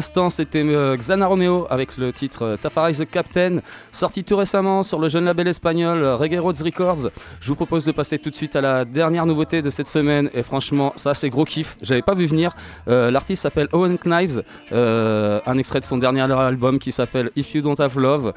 c'était 0.00 0.62
euh, 0.64 0.96
Xana 0.96 1.26
Romeo 1.26 1.66
avec 1.70 1.96
le 1.96 2.12
titre 2.12 2.42
euh, 2.42 2.92
the 2.92 3.08
Captain, 3.10 3.58
sorti 3.92 4.24
tout 4.24 4.36
récemment 4.36 4.82
sur 4.82 4.98
le 4.98 5.08
jeune 5.08 5.24
label 5.24 5.48
espagnol 5.48 5.98
euh, 5.98 6.16
Reggae 6.16 6.38
Roads 6.40 6.62
Records. 6.64 7.10
Je 7.40 7.48
vous 7.48 7.54
propose 7.54 7.84
de 7.84 7.92
passer 7.92 8.18
tout 8.18 8.30
de 8.30 8.34
suite 8.34 8.56
à 8.56 8.60
la 8.60 8.84
dernière 8.84 9.26
nouveauté 9.26 9.62
de 9.62 9.70
cette 9.70 9.86
semaine 9.86 10.30
et 10.34 10.42
franchement 10.42 10.92
ça 10.96 11.14
c'est 11.14 11.30
gros 11.30 11.44
kiff, 11.44 11.76
j'avais 11.82 12.02
pas 12.02 12.14
vu 12.14 12.26
venir. 12.26 12.54
Euh, 12.88 13.10
L'artiste 13.10 13.42
s'appelle 13.42 13.68
Owen 13.72 13.98
Knives, 13.98 14.42
un 14.72 15.58
extrait 15.58 15.80
de 15.80 15.84
son 15.84 15.98
dernier 15.98 16.22
album 16.22 16.78
qui 16.78 16.92
s'appelle 16.92 17.30
If 17.36 17.54
You 17.54 17.62
Don't 17.62 17.76
Have 17.78 17.98
Love, 17.98 18.32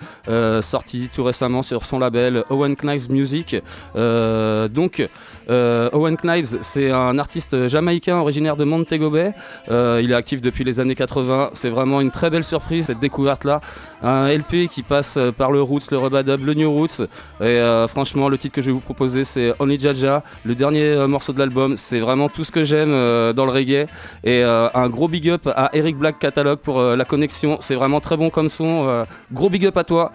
sorti 0.62 1.10
tout 1.14 1.24
récemment 1.24 1.62
sur 1.62 1.86
son 1.86 2.00
label 2.00 2.44
Owen 2.50 2.76
Knives 2.76 3.12
Music. 3.12 3.56
Donc 3.96 5.08
Owen 5.50 6.18
Knives 6.18 6.60
c'est 6.62 6.92
un 6.92 7.18
artiste 7.18 7.68
jamaïcain 7.68 8.18
originaire 8.18 8.56
de 8.56 8.64
Montego 8.64 9.10
Bay, 9.10 9.34
il 9.70 10.12
est 10.12 10.16
actif 10.16 10.42
depuis 10.42 10.64
les 10.64 10.80
années 10.80 10.96
80. 10.96 11.49
C'est 11.54 11.70
vraiment 11.70 12.02
une 12.02 12.12
très 12.12 12.30
belle 12.30 12.44
surprise 12.44 12.88
cette 12.88 13.00
découverte-là. 13.00 13.62
Un 14.02 14.28
LP 14.28 14.68
qui 14.70 14.84
passe 14.84 15.18
euh, 15.18 15.32
par 15.32 15.52
le 15.52 15.62
Roots, 15.62 15.92
le 15.92 15.98
Rubadub, 15.98 16.46
le 16.46 16.54
New 16.54 16.72
Roots. 16.72 17.02
Et 17.42 17.44
euh, 17.44 17.88
franchement, 17.88 18.30
le 18.30 18.38
titre 18.38 18.56
que 18.56 18.62
je 18.62 18.68
vais 18.68 18.74
vous 18.74 18.80
proposer, 18.80 19.24
c'est 19.24 19.54
Only 19.60 19.80
Jaja, 19.80 20.24
le 20.44 20.56
dernier 20.56 20.84
euh, 20.84 21.08
morceau 21.08 21.34
de 21.34 21.40
l'album. 21.40 21.76
C'est 21.78 22.00
vraiment 22.00 22.30
tout 22.30 22.44
ce 22.44 22.52
que 22.52 22.64
j'aime 22.64 22.90
dans 22.90 23.46
le 23.46 23.52
reggae. 23.52 23.88
Et 24.24 24.44
un 24.44 24.90
gros 24.90 25.08
big 25.08 25.30
up 25.30 25.48
à 25.48 25.70
Eric 25.74 25.98
Black 25.98 26.20
Catalogue 26.20 26.60
pour 26.60 26.82
la 26.82 27.06
connexion. 27.06 27.58
C'est 27.60 27.76
vraiment 27.76 28.00
très 28.00 28.18
bon 28.18 28.30
comme 28.30 28.50
son. 28.50 29.06
Gros 29.32 29.50
big 29.50 29.66
up 29.66 29.78
à 29.78 29.84
toi. 29.84 30.12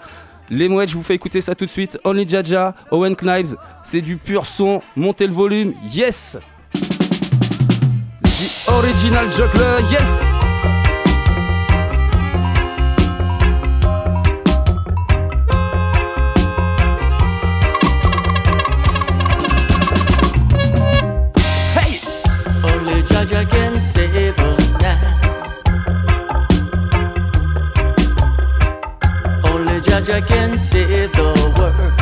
Les 0.51 0.69
mouettes, 0.69 0.91
je 0.91 0.95
vous 0.95 1.03
fais 1.03 1.15
écouter 1.15 1.41
ça 1.41 1.55
tout 1.55 1.65
de 1.65 1.71
suite. 1.71 1.99
Only 2.05 2.29
Jaja, 2.29 2.75
Owen 2.91 3.17
Knives, 3.17 3.57
c'est 3.83 4.03
du 4.03 4.17
pur 4.17 4.47
son. 4.47 4.83
Montez 4.97 5.27
le 5.27 5.33
volume, 5.33 5.73
yes! 5.91 6.39
The 8.25 8.69
Original 8.69 9.33
Juggler, 9.33 9.79
yes! 9.91 10.34
Jaja 30.05 30.27
can 30.27 30.59
save 30.59 31.13
the 31.13 31.33
world. 31.57 31.95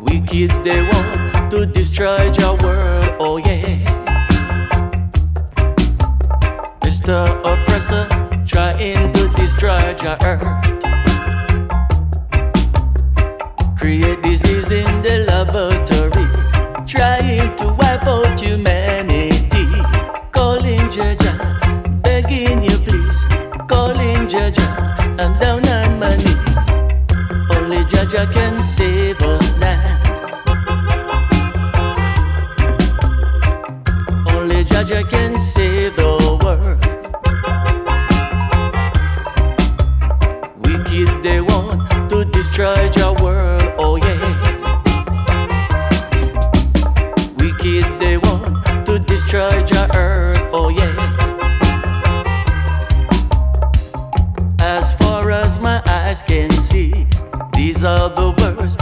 Wicked 0.00 0.52
they 0.64 0.82
want 0.82 1.50
to 1.50 1.66
destroy 1.66 2.16
your 2.38 2.56
world, 2.56 3.04
oh 3.20 3.36
yeah. 3.36 3.76
Mr. 6.80 7.26
Oppressor 7.44 8.08
trying 8.46 9.12
to 9.12 9.28
destroy 9.36 9.94
your 10.02 10.16
earth. 10.22 10.48
Create 13.76 14.22
disease 14.22 14.70
in 14.70 15.02
the 15.02 15.26
laboratory, 15.28 16.26
trying 16.86 17.54
to 17.56 17.81
Jaja 28.12 28.30
can 28.30 28.62
save 28.62 29.18
us 29.22 29.56
now. 29.56 29.80
Only 34.28 34.64
Jaja 34.66 35.08
can 35.08 35.40
save 35.40 35.96
the 35.96 36.12
world. 36.42 36.78
Wicked 40.60 41.22
they 41.22 41.40
want 41.40 42.10
to 42.10 42.26
destroy 42.26 42.90
your 42.96 43.11
other 57.84 58.30
words. 58.30 58.81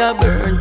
I 0.00 0.14
burn. 0.14 0.59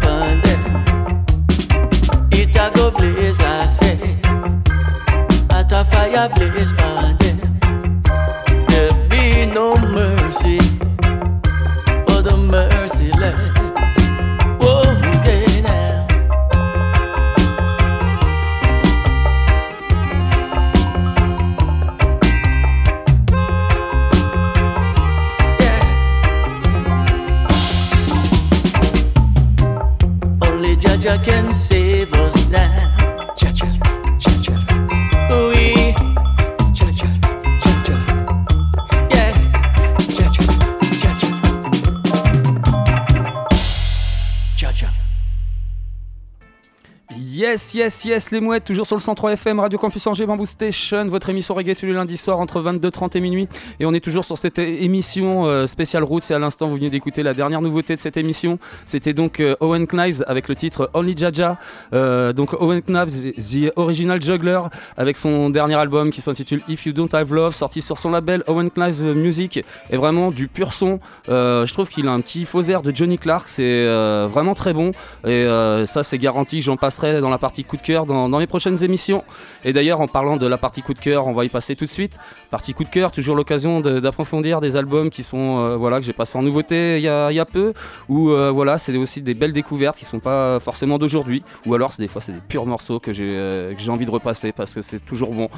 Yes, 47.89 48.05
yes, 48.05 48.29
les 48.29 48.39
mouettes, 48.39 48.65
toujours 48.65 48.85
sur 48.85 48.95
le 48.95 49.01
103 49.01 49.31
FM, 49.31 49.59
Radio 49.59 49.79
Campus 49.79 50.05
Angers, 50.05 50.27
Bamboo 50.27 50.45
Station, 50.45 51.07
votre 51.07 51.27
émission 51.31 51.55
reggae 51.55 51.73
tous 51.73 51.87
les 51.87 51.93
lundis 51.93 52.17
soirs 52.17 52.39
entre 52.39 52.61
22h30 52.61 53.17
et 53.17 53.19
minuit. 53.19 53.47
Et 53.79 53.87
on 53.87 53.95
est 53.95 53.99
toujours 53.99 54.23
sur 54.25 54.37
cette 54.37 54.59
émission 54.59 55.47
euh, 55.47 55.65
spéciale 55.65 56.03
Roots. 56.03 56.29
Et 56.29 56.35
à 56.35 56.37
l'instant, 56.37 56.67
vous 56.67 56.75
venez 56.75 56.91
d'écouter 56.91 57.23
la 57.23 57.33
dernière 57.33 57.61
nouveauté 57.61 57.95
de 57.95 57.99
cette 57.99 58.15
émission. 58.15 58.59
C'était 58.85 59.13
donc 59.13 59.39
euh, 59.39 59.55
Owen 59.59 59.87
Knives 59.87 60.23
avec 60.27 60.49
le 60.49 60.55
titre 60.55 60.91
Only 60.93 61.17
Jaja. 61.17 61.57
Euh, 61.95 62.31
donc 62.31 62.53
Owen 62.61 62.83
Knives, 62.83 63.33
The 63.33 63.73
Original 63.75 64.21
Juggler, 64.21 64.59
avec 64.95 65.17
son 65.17 65.49
dernier 65.49 65.73
album 65.73 66.11
qui 66.11 66.21
s'intitule 66.21 66.61
If 66.67 66.85
You 66.85 66.93
Don't 66.93 67.09
Have 67.13 67.33
Love, 67.33 67.55
sorti 67.55 67.81
sur 67.81 67.97
son 67.97 68.11
label 68.11 68.43
Owen 68.45 68.69
Knives 68.69 69.03
Music. 69.15 69.65
Et 69.89 69.97
vraiment 69.97 70.29
du 70.29 70.47
pur 70.47 70.73
son. 70.73 70.99
Euh, 71.27 71.65
je 71.65 71.73
trouve 71.73 71.89
qu'il 71.89 72.07
a 72.07 72.11
un 72.11 72.21
petit 72.21 72.45
faux 72.45 72.61
air 72.61 72.83
de 72.83 72.95
Johnny 72.95 73.17
Clark. 73.17 73.47
C'est 73.47 73.87
vraiment 74.27 74.53
très 74.53 74.73
bon. 74.73 74.91
Et 75.25 75.47
ça, 75.87 76.03
c'est 76.03 76.19
garanti. 76.19 76.61
J'en 76.61 76.77
passerai 76.77 77.19
dans 77.19 77.31
la 77.31 77.39
partie 77.39 77.63
coup 77.63 77.78
cœur 77.82 78.05
dans, 78.05 78.30
dans 78.30 78.39
mes 78.39 78.47
prochaines 78.47 78.84
émissions. 78.84 79.23
Et 79.63 79.73
d'ailleurs, 79.73 80.01
en 80.01 80.07
parlant 80.07 80.38
de 80.38 80.47
la 80.47 80.57
partie 80.57 80.82
coup 80.82 80.93
de 80.93 80.99
cœur, 80.99 81.27
on 81.27 81.34
va 81.34 81.45
y 81.45 81.49
passer 81.49 81.75
tout 81.75 81.86
de 81.86 81.89
suite. 81.89 82.19
Partie 82.51 82.73
coup 82.73 82.84
de 82.84 82.89
cœur, 82.89 83.11
toujours 83.11 83.36
l'occasion 83.36 83.80
d'approfondir 83.82 84.61
des 84.61 84.75
albums 84.75 85.09
qui 85.09 85.23
sont 85.23 85.59
euh, 85.59 85.75
voilà 85.75 85.99
que 85.99 86.05
j'ai 86.05 86.13
passé 86.13 86.38
en 86.38 86.41
nouveauté 86.41 86.97
il 86.97 87.03
y 87.03 87.07
a, 87.07 87.32
y 87.32 87.39
a 87.39 87.45
peu. 87.45 87.73
Ou 88.07 88.32
euh, 88.32 88.51
voilà, 88.51 88.77
c'est 88.77 88.95
aussi 88.97 89.21
des 89.21 89.34
belles 89.34 89.53
découvertes 89.53 89.97
qui 89.97 90.05
sont 90.05 90.19
pas 90.19 90.59
forcément 90.59 90.97
d'aujourd'hui. 90.97 91.43
Ou 91.65 91.75
alors, 91.75 91.93
des 91.97 92.07
fois, 92.07 92.21
c'est 92.21 92.32
des 92.32 92.41
purs 92.47 92.65
morceaux 92.65 92.99
que 92.99 93.13
j'ai 93.13 93.36
euh, 93.38 93.73
que 93.73 93.82
j'ai 93.82 93.91
envie 93.91 94.05
de 94.05 94.11
repasser 94.11 94.51
parce 94.51 94.73
que 94.73 94.82
c'est 94.82 94.99
toujours 94.99 95.34
bon. 95.34 95.49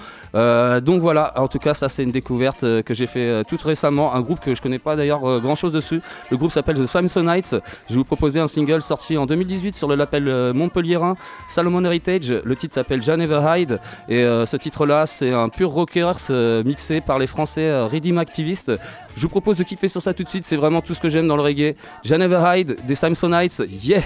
Donc 0.82 1.02
voilà, 1.02 1.34
en 1.40 1.48
tout 1.48 1.60
cas, 1.60 1.74
ça 1.74 1.90
c'est 1.90 2.04
une 2.04 2.12
découverte 2.12 2.62
que 2.84 2.94
j'ai 2.94 3.08
fait 3.08 3.44
toute 3.46 3.62
récemment. 3.62 4.14
Un 4.14 4.22
groupe 4.22 4.40
que 4.40 4.54
je 4.54 4.62
connais 4.62 4.80
pas 4.80 4.96
d'ailleurs 4.96 5.40
grand 5.40 5.56
chose 5.56 5.74
dessus. 5.74 6.02
Le 6.30 6.38
groupe 6.38 6.52
s'appelle 6.52 6.78
The 6.78 6.86
Samsonites. 6.86 7.56
Je 7.88 7.94
vais 7.94 7.98
vous 7.98 8.04
proposer 8.04 8.40
un 8.40 8.48
single 8.48 8.82
sorti 8.82 9.18
en 9.18 9.26
2018 9.26 9.76
sur 9.76 9.88
le 9.88 9.96
label 9.96 10.54
Montpellierin 10.54 11.16
Salomon 11.48 11.84
Heritage. 11.86 12.01
Le 12.08 12.56
titre 12.56 12.74
s'appelle 12.74 13.00
Never 13.00 13.42
Hide. 13.46 13.80
Et 14.10 14.24
euh, 14.24 14.46
ce 14.46 14.58
titre-là, 14.58 15.06
c'est 15.06 15.32
un 15.32 15.50
pur 15.50 15.70
rockers 15.70 16.18
euh, 16.30 16.64
mixé 16.64 17.02
par 17.02 17.20
les 17.20 17.28
Français 17.28 17.68
euh, 17.68 17.86
Redeem 17.86 18.18
Activists. 18.18 18.72
Je 19.16 19.22
vous 19.22 19.30
propose 19.30 19.58
de 19.58 19.64
kiffer 19.64 19.88
sur 19.88 20.02
ça 20.02 20.14
tout 20.14 20.24
de 20.24 20.30
suite. 20.30 20.46
C'est 20.46 20.56
vraiment 20.56 20.82
tout 20.82 20.94
ce 20.94 21.02
que 21.02 21.10
j'aime 21.10 21.28
dans 21.28 21.36
le 21.36 21.44
reggae. 21.44 21.76
Never 22.10 22.42
Hide 22.56 22.78
des 22.86 22.96
Samsonites. 22.96 23.64
Yeah! 23.70 24.04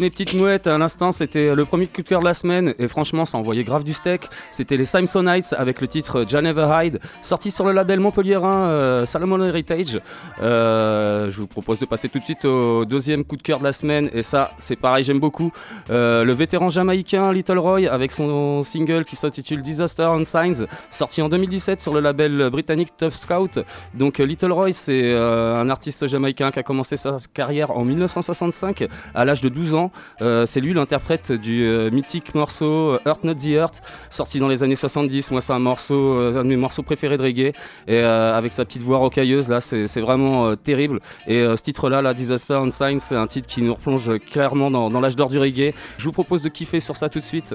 Mes 0.00 0.10
petites 0.10 0.34
mouettes, 0.34 0.66
à 0.66 0.78
l'instant 0.78 1.12
c'était 1.12 1.54
le 1.54 1.64
premier 1.64 1.86
coup 1.86 2.02
de 2.02 2.08
cœur 2.08 2.20
de 2.20 2.24
la 2.24 2.34
semaine 2.34 2.74
et 2.78 2.88
franchement 2.88 3.24
ça 3.24 3.38
envoyait 3.38 3.64
grave 3.64 3.84
du 3.84 3.92
steak. 3.92 4.22
C'était 4.60 4.76
les 4.76 4.84
Simsonites 4.84 5.54
avec 5.56 5.80
le 5.80 5.86
titre 5.86 6.26
Never 6.38 6.68
Hide, 6.70 7.00
sorti 7.22 7.50
sur 7.50 7.64
le 7.64 7.72
label 7.72 7.98
montpelliérain 7.98 8.68
euh, 8.68 9.06
Salomon 9.06 9.42
Heritage. 9.42 9.98
Euh, 10.42 11.30
je 11.30 11.38
vous 11.38 11.46
propose 11.46 11.78
de 11.78 11.86
passer 11.86 12.10
tout 12.10 12.18
de 12.18 12.24
suite 12.24 12.44
au 12.44 12.84
deuxième 12.84 13.24
coup 13.24 13.38
de 13.38 13.42
cœur 13.42 13.58
de 13.58 13.64
la 13.64 13.72
semaine 13.72 14.10
et 14.12 14.20
ça 14.20 14.50
c'est 14.58 14.76
pareil, 14.76 15.02
j'aime 15.02 15.18
beaucoup. 15.18 15.50
Euh, 15.88 16.24
le 16.24 16.34
vétéran 16.34 16.68
jamaïcain 16.68 17.32
Little 17.32 17.58
Roy 17.58 17.88
avec 17.90 18.12
son 18.12 18.62
single 18.62 19.06
qui 19.06 19.16
s'intitule 19.16 19.62
Disaster 19.62 20.10
on 20.12 20.24
Signs, 20.24 20.66
sorti 20.90 21.22
en 21.22 21.30
2017 21.30 21.80
sur 21.80 21.94
le 21.94 22.00
label 22.00 22.50
britannique 22.50 22.94
Tough 22.98 23.12
Scout. 23.12 23.60
Donc 23.94 24.18
Little 24.18 24.52
Roy 24.52 24.72
c'est 24.72 25.16
un 25.16 25.70
artiste 25.70 26.06
jamaïcain 26.06 26.50
qui 26.50 26.58
a 26.58 26.62
commencé 26.62 26.98
sa 26.98 27.16
carrière 27.32 27.70
en 27.70 27.86
1965 27.86 28.84
à 29.14 29.24
l'âge 29.24 29.40
de 29.40 29.48
12 29.48 29.72
ans. 29.72 29.90
C'est 30.18 30.60
lui 30.60 30.74
l'interprète 30.74 31.32
du 31.32 31.66
mythique 31.90 32.34
morceau 32.34 32.98
Earth 33.06 33.24
Not 33.24 33.36
the 33.36 33.46
Earth, 33.52 33.80
sorti 34.10 34.38
dans 34.38 34.49
les 34.50 34.62
années 34.62 34.74
70. 34.74 35.30
Moi, 35.30 35.40
c'est 35.40 35.52
un 35.52 35.58
morceau, 35.58 36.18
euh, 36.18 36.36
un 36.36 36.44
de 36.44 36.48
mes 36.48 36.56
morceaux 36.56 36.82
préférés 36.82 37.16
de 37.16 37.22
reggae. 37.22 37.52
Et 37.86 38.00
euh, 38.02 38.36
avec 38.36 38.52
sa 38.52 38.64
petite 38.64 38.82
voix 38.82 38.98
rocailleuse, 38.98 39.48
là, 39.48 39.60
c'est 39.60 40.00
vraiment 40.00 40.48
euh, 40.48 40.56
terrible. 40.56 41.00
Et 41.26 41.36
euh, 41.36 41.56
ce 41.56 41.62
titre-là, 41.62 42.02
la 42.02 42.14
Disaster 42.14 42.54
on 42.54 42.70
Signs, 42.70 42.98
c'est 42.98 43.16
un 43.16 43.26
titre 43.26 43.46
qui 43.46 43.62
nous 43.62 43.74
replonge 43.74 44.10
clairement 44.30 44.70
dans, 44.70 44.90
dans 44.90 45.00
l'âge 45.00 45.16
d'or 45.16 45.28
du 45.28 45.38
reggae. 45.38 45.74
Je 45.98 46.04
vous 46.04 46.12
propose 46.12 46.42
de 46.42 46.48
kiffer 46.48 46.80
sur 46.80 46.96
ça 46.96 47.08
tout 47.08 47.18
de 47.18 47.24
suite. 47.24 47.54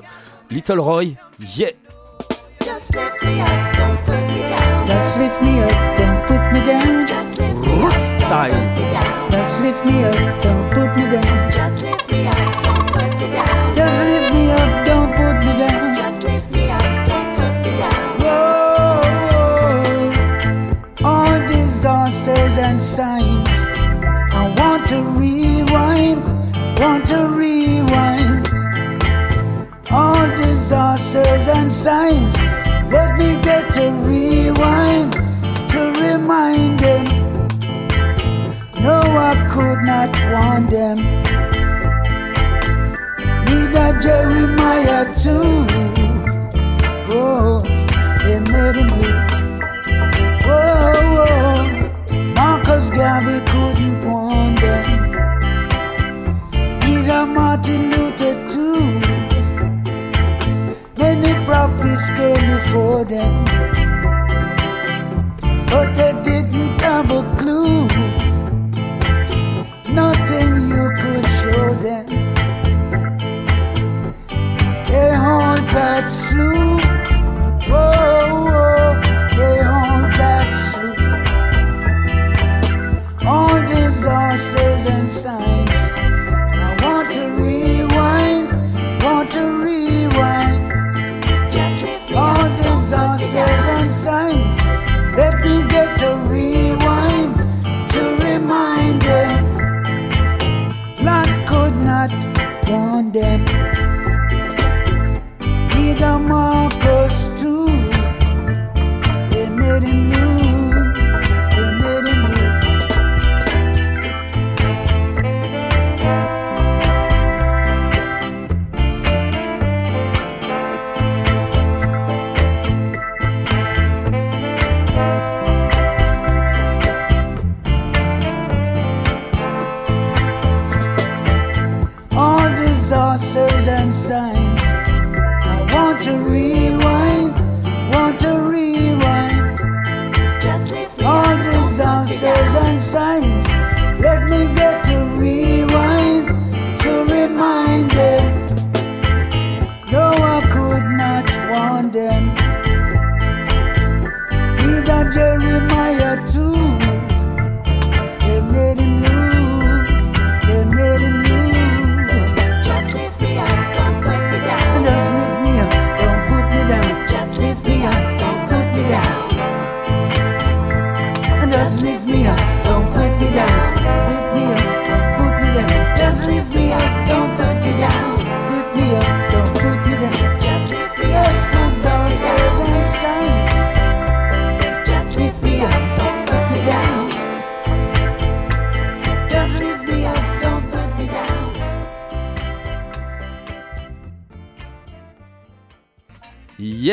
Little 0.49 0.79
Roy, 0.79 1.15
yeah! 1.39 1.69
Just 2.63 2.95
lift 2.95 3.23
me 3.23 3.41
up, 3.41 3.77
don't 3.77 3.97
put 4.05 4.21
me 4.27 4.39
down. 4.49 4.87
Just 4.87 5.17
lift 5.17 5.41
me 5.41 5.59
up, 5.59 5.97
don't 5.97 6.25
put 6.27 6.53
me 6.53 6.65
down. 6.65 7.07
Just 7.07 7.37
lift 7.39 7.65
me 7.65 7.83
Roots 7.83 7.95
up, 7.95 8.19
don't 8.19 8.27
style. 8.27 8.51
put 8.51 8.83
me 8.83 8.91
down. 8.91 9.31
Just 9.31 9.61
lift 9.61 9.85
me 9.85 10.03
up, 10.03 10.43
don't 10.43 10.71
put 10.71 10.97
me 10.97 11.11
down. 11.11 11.44
Signs. 22.85 23.49
I 24.31 24.53
want 24.55 24.85
to 24.89 25.01
rewind, 25.17 26.23
want 26.79 27.07
to 27.07 27.29
rewind. 27.33 28.47
All 29.89 30.27
disasters 30.37 31.47
and 31.47 31.71
signs. 31.71 32.35
Let 32.93 33.17
me 33.17 33.41
get 33.41 33.73
to 33.73 33.89
rewind 34.05 35.13
to 35.69 35.81
remind 36.05 36.79
them. 36.79 37.05
No, 38.83 39.01
I 39.01 39.33
could 39.49 39.81
not 39.83 40.11
warn 40.31 40.67
them. 40.69 40.97
Neither 43.45 43.99
Jeremiah 43.99 45.05
too. 45.23 45.65
Oh, 47.09 47.61
they 48.21 48.39
made 48.39 48.75
him 48.75 49.04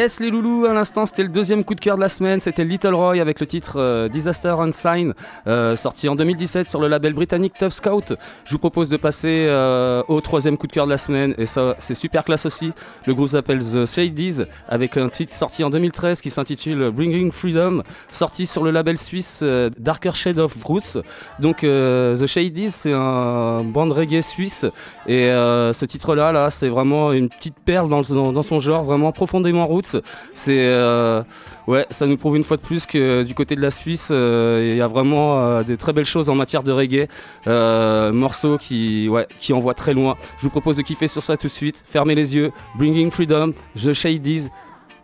Yes 0.02 0.18
les 0.18 0.32
loulous, 0.32 0.51
c'était 0.84 1.22
le 1.22 1.28
deuxième 1.28 1.64
coup 1.64 1.74
de 1.74 1.80
cœur 1.80 1.96
de 1.96 2.00
la 2.00 2.08
semaine, 2.08 2.40
c'était 2.40 2.64
Little 2.64 2.94
Roy 2.94 3.20
avec 3.20 3.38
le 3.40 3.46
titre 3.46 3.74
euh, 3.78 4.08
Disaster 4.08 4.54
on 4.58 4.72
Sign, 4.72 5.14
euh, 5.46 5.76
sorti 5.76 6.08
en 6.08 6.16
2017 6.16 6.68
sur 6.68 6.80
le 6.80 6.88
label 6.88 7.12
britannique 7.14 7.54
Tough 7.58 7.70
Scout. 7.70 8.14
Je 8.44 8.52
vous 8.52 8.58
propose 8.58 8.88
de 8.88 8.96
passer 8.96 9.46
euh, 9.48 10.02
au 10.08 10.20
troisième 10.20 10.56
coup 10.56 10.66
de 10.66 10.72
cœur 10.72 10.86
de 10.86 10.90
la 10.90 10.98
semaine 10.98 11.34
et 11.38 11.46
ça 11.46 11.76
c'est 11.78 11.94
super 11.94 12.24
classe 12.24 12.46
aussi. 12.46 12.72
Le 13.06 13.14
groupe 13.14 13.28
s'appelle 13.28 13.60
The 13.60 13.86
Shadies 13.86 14.42
avec 14.68 14.96
un 14.96 15.08
titre 15.08 15.32
sorti 15.34 15.62
en 15.64 15.70
2013 15.70 16.20
qui 16.20 16.30
s'intitule 16.30 16.90
Bringing 16.90 17.30
Freedom, 17.32 17.82
sorti 18.10 18.46
sur 18.46 18.64
le 18.64 18.70
label 18.70 18.98
suisse 18.98 19.40
euh, 19.42 19.70
Darker 19.78 20.12
Shade 20.14 20.38
of 20.38 20.54
Roots. 20.64 20.98
Donc 21.38 21.58
The 21.60 22.26
Shadies 22.26 22.70
c'est 22.72 22.92
un 22.92 23.62
band 23.64 23.90
reggae 23.90 24.20
suisse 24.22 24.66
et 25.06 25.28
ce 25.72 25.84
titre-là, 25.84 26.32
là, 26.32 26.50
c'est 26.50 26.68
vraiment 26.68 27.12
une 27.12 27.28
petite 27.28 27.56
perle 27.64 27.88
dans, 27.88 28.02
dans- 28.02 28.32
dans 28.32 28.42
son 28.42 28.60
genre, 28.60 28.82
vraiment 28.84 29.12
profondément 29.12 29.66
roots. 29.66 29.96
C'est, 30.34 30.58
euh, 30.72 31.22
ouais, 31.66 31.86
ça 31.90 32.06
nous 32.06 32.16
prouve 32.16 32.36
une 32.36 32.44
fois 32.44 32.56
de 32.56 32.62
plus 32.62 32.86
que 32.86 33.22
du 33.22 33.34
côté 33.34 33.56
de 33.56 33.60
la 33.60 33.70
Suisse, 33.70 34.08
euh, 34.10 34.72
il 34.72 34.76
y 34.76 34.80
a 34.80 34.86
vraiment 34.86 35.38
euh, 35.38 35.62
des 35.62 35.76
très 35.76 35.92
belles 35.92 36.04
choses 36.04 36.28
en 36.28 36.34
matière 36.34 36.62
de 36.62 36.72
reggae. 36.72 37.08
Euh, 37.46 38.12
morceaux 38.12 38.58
qui, 38.58 39.08
ouais, 39.08 39.26
qui 39.40 39.52
envoient 39.52 39.74
très 39.74 39.94
loin. 39.94 40.16
Je 40.38 40.42
vous 40.42 40.50
propose 40.50 40.76
de 40.76 40.82
kiffer 40.82 41.08
sur 41.08 41.22
ça 41.22 41.36
tout 41.36 41.46
de 41.46 41.52
suite. 41.52 41.80
Fermez 41.84 42.14
les 42.14 42.34
yeux. 42.34 42.52
Bringing 42.76 43.10
Freedom, 43.10 43.52
The 43.76 43.92
Shadies, 43.92 44.48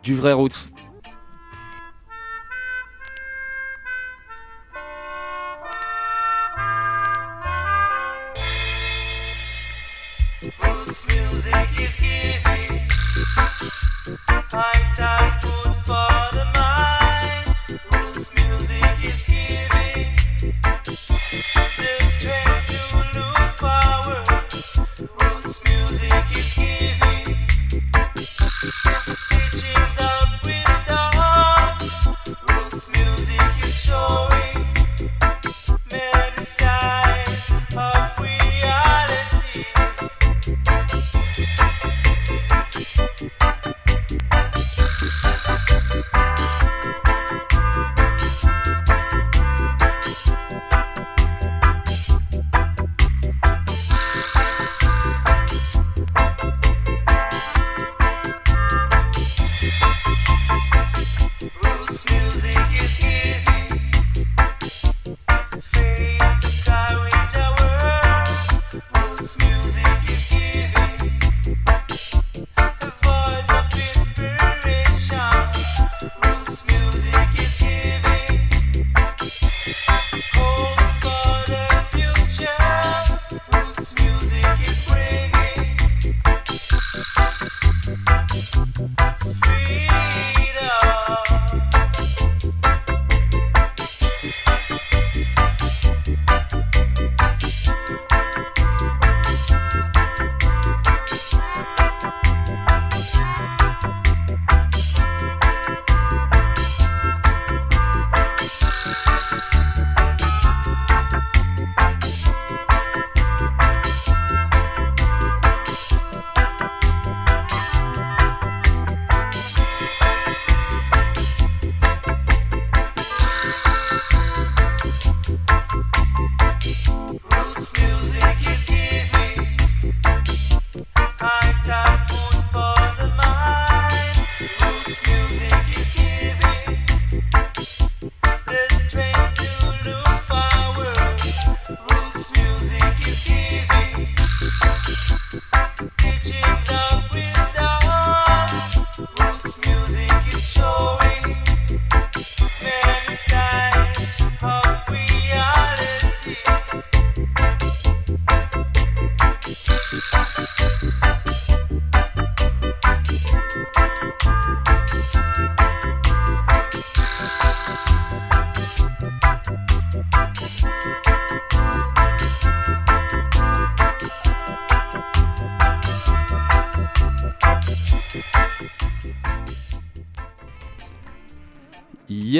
du 0.02 0.14
vrai 0.14 0.32
Roots. 0.32 0.68
Roots 10.60 11.06
music 11.08 11.68
is 11.78 11.96
giving. 11.96 12.68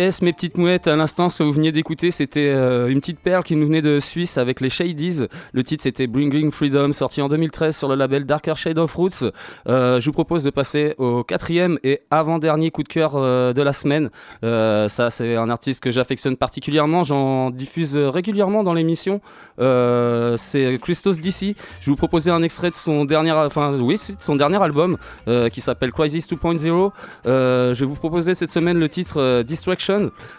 Yes, 0.09 0.23
mes 0.23 0.33
petites 0.33 0.57
mouettes, 0.57 0.89
à 0.89 0.97
l'instant, 0.97 1.29
ce 1.29 1.37
que 1.37 1.43
vous 1.43 1.53
veniez 1.53 1.71
d'écouter, 1.71 2.11
c'était 2.11 2.49
euh, 2.49 2.89
une 2.89 3.01
petite 3.01 3.21
perle 3.21 3.43
qui 3.43 3.55
nous 3.57 3.67
venait 3.67 3.83
de 3.83 4.01
Suisse 4.01 4.39
avec 4.39 4.63
les 4.63 4.71
Shadies. 4.71 5.27
Le 5.53 5.63
titre, 5.63 5.83
c'était 5.83 6.07
Bringing 6.07 6.51
Freedom, 6.51 6.93
sorti 6.93 7.21
en 7.21 7.29
2013 7.29 7.77
sur 7.77 7.89
le 7.89 7.95
label 7.95 8.25
Darker 8.25 8.55
Shade 8.57 8.79
of 8.79 8.95
Roots. 8.95 9.31
Euh, 9.69 10.01
je 10.01 10.07
vous 10.07 10.13
propose 10.13 10.45
de 10.45 10.49
passer 10.49 10.95
au 10.97 11.25
quatrième 11.25 11.79
et 11.85 12.01
avant-dernier 12.11 12.71
coup 12.71 12.85
de 12.85 12.89
cœur 12.89 13.17
euh, 13.17 13.53
de 13.53 13.61
la 13.61 13.75
semaine. 13.75 14.09
Ça, 14.41 15.11
c'est 15.11 15.37
un 15.37 15.51
artiste 15.51 15.83
que 15.83 15.91
j'affectionne 15.91 16.39
particulièrement. 16.39 17.05
J'en 17.05 17.51
diffuse 17.51 17.95
régulièrement 17.99 18.65
dans 18.65 18.73
l'émission. 18.73 19.21
C'est 19.59 20.79
Christos 20.81 21.21
DC. 21.21 21.55
Je 21.81 21.91
vous 21.91 21.97
proposais 21.97 22.31
un 22.31 22.43
extrait 22.43 22.71
de 22.71 22.77
son 22.77 23.05
dernier, 23.05 23.33
enfin, 23.33 23.79
oui, 23.79 23.97
de 23.97 24.23
son 24.23 24.37
dernier 24.37 24.63
album 24.63 24.97
qui 25.53 25.61
s'appelle 25.61 25.93
Crisis 25.93 26.27
2.0. 26.31 26.93
Euh, 27.27 27.75
je 27.75 27.81
vais 27.81 27.87
vous 27.87 27.95
proposer 27.95 28.35
cette 28.35 28.51
semaine 28.51 28.79
le 28.79 28.89
titre 28.89 29.21
euh, 29.21 29.43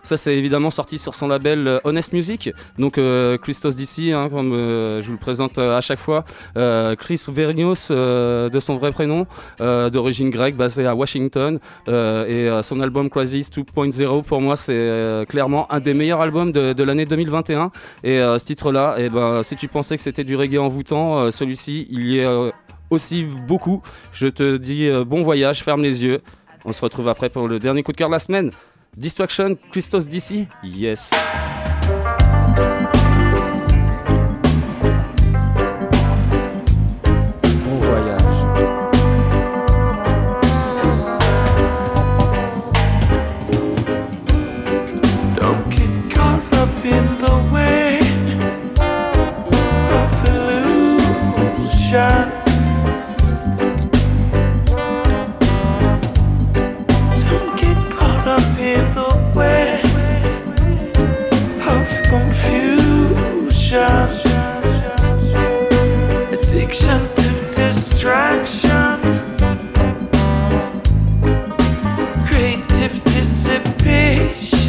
Ça, 0.04 0.18
c'est 0.18 0.36
évidemment 0.36 0.72
sorti 0.72 0.98
sur 0.98 1.16
son 1.16 1.28
label 1.28 1.68
euh, 1.68 1.80
Honest 1.84 2.14
Music. 2.14 2.52
Donc, 2.78 2.98
euh, 2.98 3.38
Christos 3.38 3.76
DC, 3.76 4.12
hein, 4.14 4.30
comme 4.30 4.52
euh, 4.54 5.02
je 5.02 5.08
vous 5.08 5.14
le 5.14 5.20
présente 5.20 5.58
à 5.58 5.82
chaque 5.82 6.00
fois. 6.00 6.24
Chris 6.56 7.22
Vernios, 7.28 7.90
de 7.90 8.60
son 8.60 8.76
vrai 8.76 8.92
prénom, 8.92 9.26
d'origine 9.60 10.30
grecque, 10.30 10.56
basé 10.56 10.86
à 10.86 10.96
Washington. 10.96 11.60
Et 11.88 12.50
son 12.62 12.82
album 12.82 13.10
Crisis 13.10 13.50
2.0, 13.52 14.24
pour 14.24 14.42
moi, 14.42 14.56
c'est 14.56 15.26
clairement 15.28 15.72
un 15.72 15.80
des 15.80 15.94
meilleurs 15.94 16.22
albums 16.22 16.52
de, 16.52 16.84
l'année 16.84 17.06
2021. 17.06 17.72
Et 18.04 18.18
ce 18.18 18.44
titre-là, 18.44 18.96
eh 18.98 19.10
ben, 19.10 19.44
si 19.44 19.56
tu 19.56 19.68
pensais 19.68 19.96
que 19.98 20.04
c'était 20.04 20.24
du 20.24 20.36
reggae 20.36 20.58
envoûtant, 20.58 21.32
celui-ci, 21.32 21.88
il 21.90 22.08
y 22.08 22.20
est 22.20 22.52
aussi 22.90 23.24
beaucoup. 23.24 23.82
Je 24.12 24.28
te 24.28 24.58
dis 24.58 24.90
bon 25.06 25.22
voyage, 25.22 25.64
ferme 25.64 25.84
les 25.84 26.04
yeux. 26.04 26.22
On 26.66 26.74
se 26.74 26.82
retrouve 26.82 27.08
après 27.08 27.30
pour 27.30 27.48
le 27.48 27.60
dernier 27.60 27.84
coup 27.84 27.92
de 27.92 27.98
cœur 27.98 28.10
de 28.10 28.14
la 28.14 28.20
semaine. 28.20 28.52
Distraction, 28.96 29.56
Christos 29.72 30.08
DC, 30.08 30.48
yes. 30.64 31.10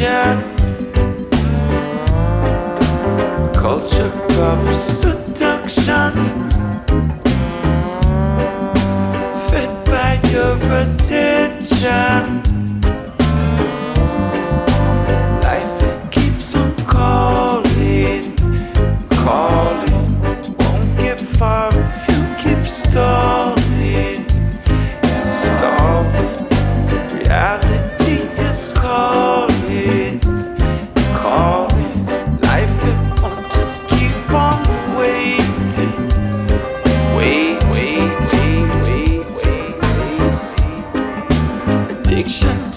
Dissipation. 0.01 0.41
Culture 3.53 4.11
of 4.41 4.75
seduction. 4.75 6.13
Fed 9.49 9.85
by 9.85 10.19
your 10.31 10.57
attention. 10.81 12.23
Life 15.41 16.11
keeps 16.11 16.55
on 16.55 16.75
calling, 16.85 18.35
calling. 19.09 19.70
conviction. 42.23 42.70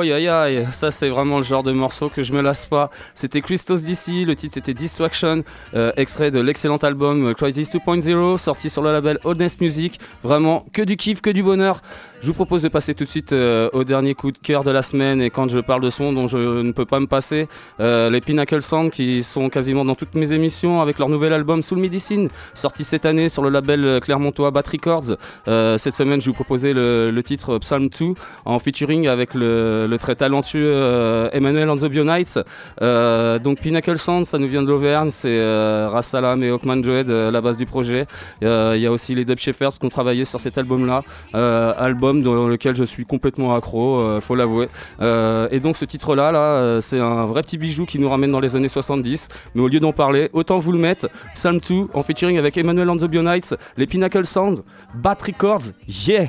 Aïe 0.00 0.12
aïe 0.12 0.28
aïe, 0.28 0.68
ça 0.70 0.90
c'est 0.90 1.08
vraiment 1.08 1.38
le 1.38 1.44
genre 1.44 1.62
de 1.64 1.72
morceau 1.72 2.08
que 2.08 2.22
je 2.22 2.32
me 2.32 2.40
lasse 2.40 2.66
pas. 2.66 2.90
C'était 3.14 3.40
Christos 3.40 3.82
d'ici, 3.82 4.24
le 4.24 4.36
titre 4.36 4.54
c'était 4.54 4.74
Distraction, 4.74 5.42
euh, 5.74 5.92
extrait 5.96 6.30
de 6.30 6.40
l'excellent 6.40 6.76
album 6.76 7.26
euh, 7.26 7.34
Crisis 7.34 7.72
2.0, 7.74 8.36
sorti 8.36 8.70
sur 8.70 8.82
le 8.82 8.92
label 8.92 9.18
Honest 9.24 9.60
Music. 9.60 9.98
Vraiment 10.22 10.66
que 10.72 10.82
du 10.82 10.96
kiff, 10.96 11.20
que 11.20 11.30
du 11.30 11.42
bonheur. 11.42 11.80
Je 12.20 12.26
vous 12.26 12.34
propose 12.34 12.62
de 12.62 12.68
passer 12.68 12.94
tout 12.94 13.04
de 13.04 13.08
suite 13.08 13.32
euh, 13.32 13.70
au 13.72 13.84
dernier 13.84 14.14
coup 14.14 14.32
de 14.32 14.38
cœur 14.38 14.64
de 14.64 14.72
la 14.72 14.82
semaine. 14.82 15.22
Et 15.22 15.30
quand 15.30 15.48
je 15.48 15.60
parle 15.60 15.82
de 15.82 15.90
son 15.90 16.12
dont 16.12 16.26
je 16.26 16.62
ne 16.62 16.72
peux 16.72 16.84
pas 16.84 16.98
me 16.98 17.06
passer, 17.06 17.46
euh, 17.78 18.10
les 18.10 18.20
Pinnacle 18.20 18.60
Sound 18.60 18.90
qui 18.90 19.22
sont 19.22 19.48
quasiment 19.48 19.84
dans 19.84 19.94
toutes 19.94 20.16
mes 20.16 20.32
émissions 20.32 20.80
avec 20.80 20.98
leur 20.98 21.08
nouvel 21.08 21.32
album 21.32 21.62
Soul 21.62 21.78
Medicine, 21.78 22.28
sorti 22.54 22.82
cette 22.82 23.06
année 23.06 23.28
sur 23.28 23.42
le 23.42 23.50
label 23.50 24.00
Clermontois 24.02 24.50
Bat 24.50 24.62
Records. 24.72 25.16
Euh, 25.46 25.78
cette 25.78 25.94
semaine, 25.94 26.20
je 26.20 26.26
vous 26.26 26.34
proposer 26.34 26.72
le, 26.72 27.20
titre 27.24 27.58
Psalm 27.58 27.88
2 27.88 28.14
en 28.44 28.58
featuring 28.58 29.06
avec 29.06 29.34
le, 29.34 29.96
très 30.00 30.16
talentueux 30.16 31.28
Emmanuel 31.32 31.70
and 31.70 31.76
the 31.76 33.42
donc 33.42 33.60
Pinnacle 33.60 33.98
Sound, 33.98 34.24
ça 34.24 34.38
nous 34.38 34.48
vient 34.48 34.62
de 34.62 34.68
l'Auvergne, 34.68 35.10
c'est 35.10 35.86
Rassalam 35.86 36.42
et 36.42 36.50
Hawkman 36.50 36.82
Joed, 36.82 37.08
la 37.08 37.40
base 37.40 37.56
du 37.56 37.66
projet. 37.66 38.06
Il 38.40 38.46
y 38.78 38.86
a 38.86 38.92
aussi 38.92 39.14
les 39.14 39.24
Dub 39.24 39.38
Shepherds 39.38 39.78
qui 39.78 39.86
ont 39.86 39.90
travaillé 39.90 40.24
sur 40.24 40.40
cet 40.40 40.58
album-là, 40.58 41.02
euh, 41.34 41.72
dans 42.14 42.48
lequel 42.48 42.74
je 42.74 42.84
suis 42.84 43.04
complètement 43.04 43.54
accro, 43.54 44.00
euh, 44.00 44.20
faut 44.20 44.34
l'avouer. 44.34 44.68
Euh, 45.00 45.48
et 45.50 45.60
donc 45.60 45.76
ce 45.76 45.84
titre-là, 45.84 46.32
là, 46.32 46.40
euh, 46.40 46.80
c'est 46.80 46.98
un 46.98 47.26
vrai 47.26 47.42
petit 47.42 47.58
bijou 47.58 47.86
qui 47.86 47.98
nous 47.98 48.08
ramène 48.08 48.30
dans 48.30 48.40
les 48.40 48.56
années 48.56 48.68
70. 48.68 49.28
Mais 49.54 49.62
au 49.62 49.68
lieu 49.68 49.80
d'en 49.80 49.92
parler, 49.92 50.30
autant 50.32 50.58
vous 50.58 50.72
le 50.72 50.78
mettre. 50.78 51.08
Psalm 51.34 51.60
2 51.60 51.88
en 51.94 52.02
featuring 52.02 52.38
avec 52.38 52.56
Emmanuel 52.56 52.90
and 52.90 52.96
the 52.96 53.04
Bionites, 53.04 53.54
les 53.76 53.86
Pinnacle 53.86 54.26
Sound, 54.26 54.62
Bat 54.94 55.18
Records, 55.26 55.72
yeah! 55.86 56.28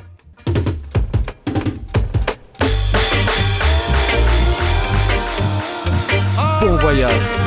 Bon 6.62 6.76
voyage. 6.76 7.39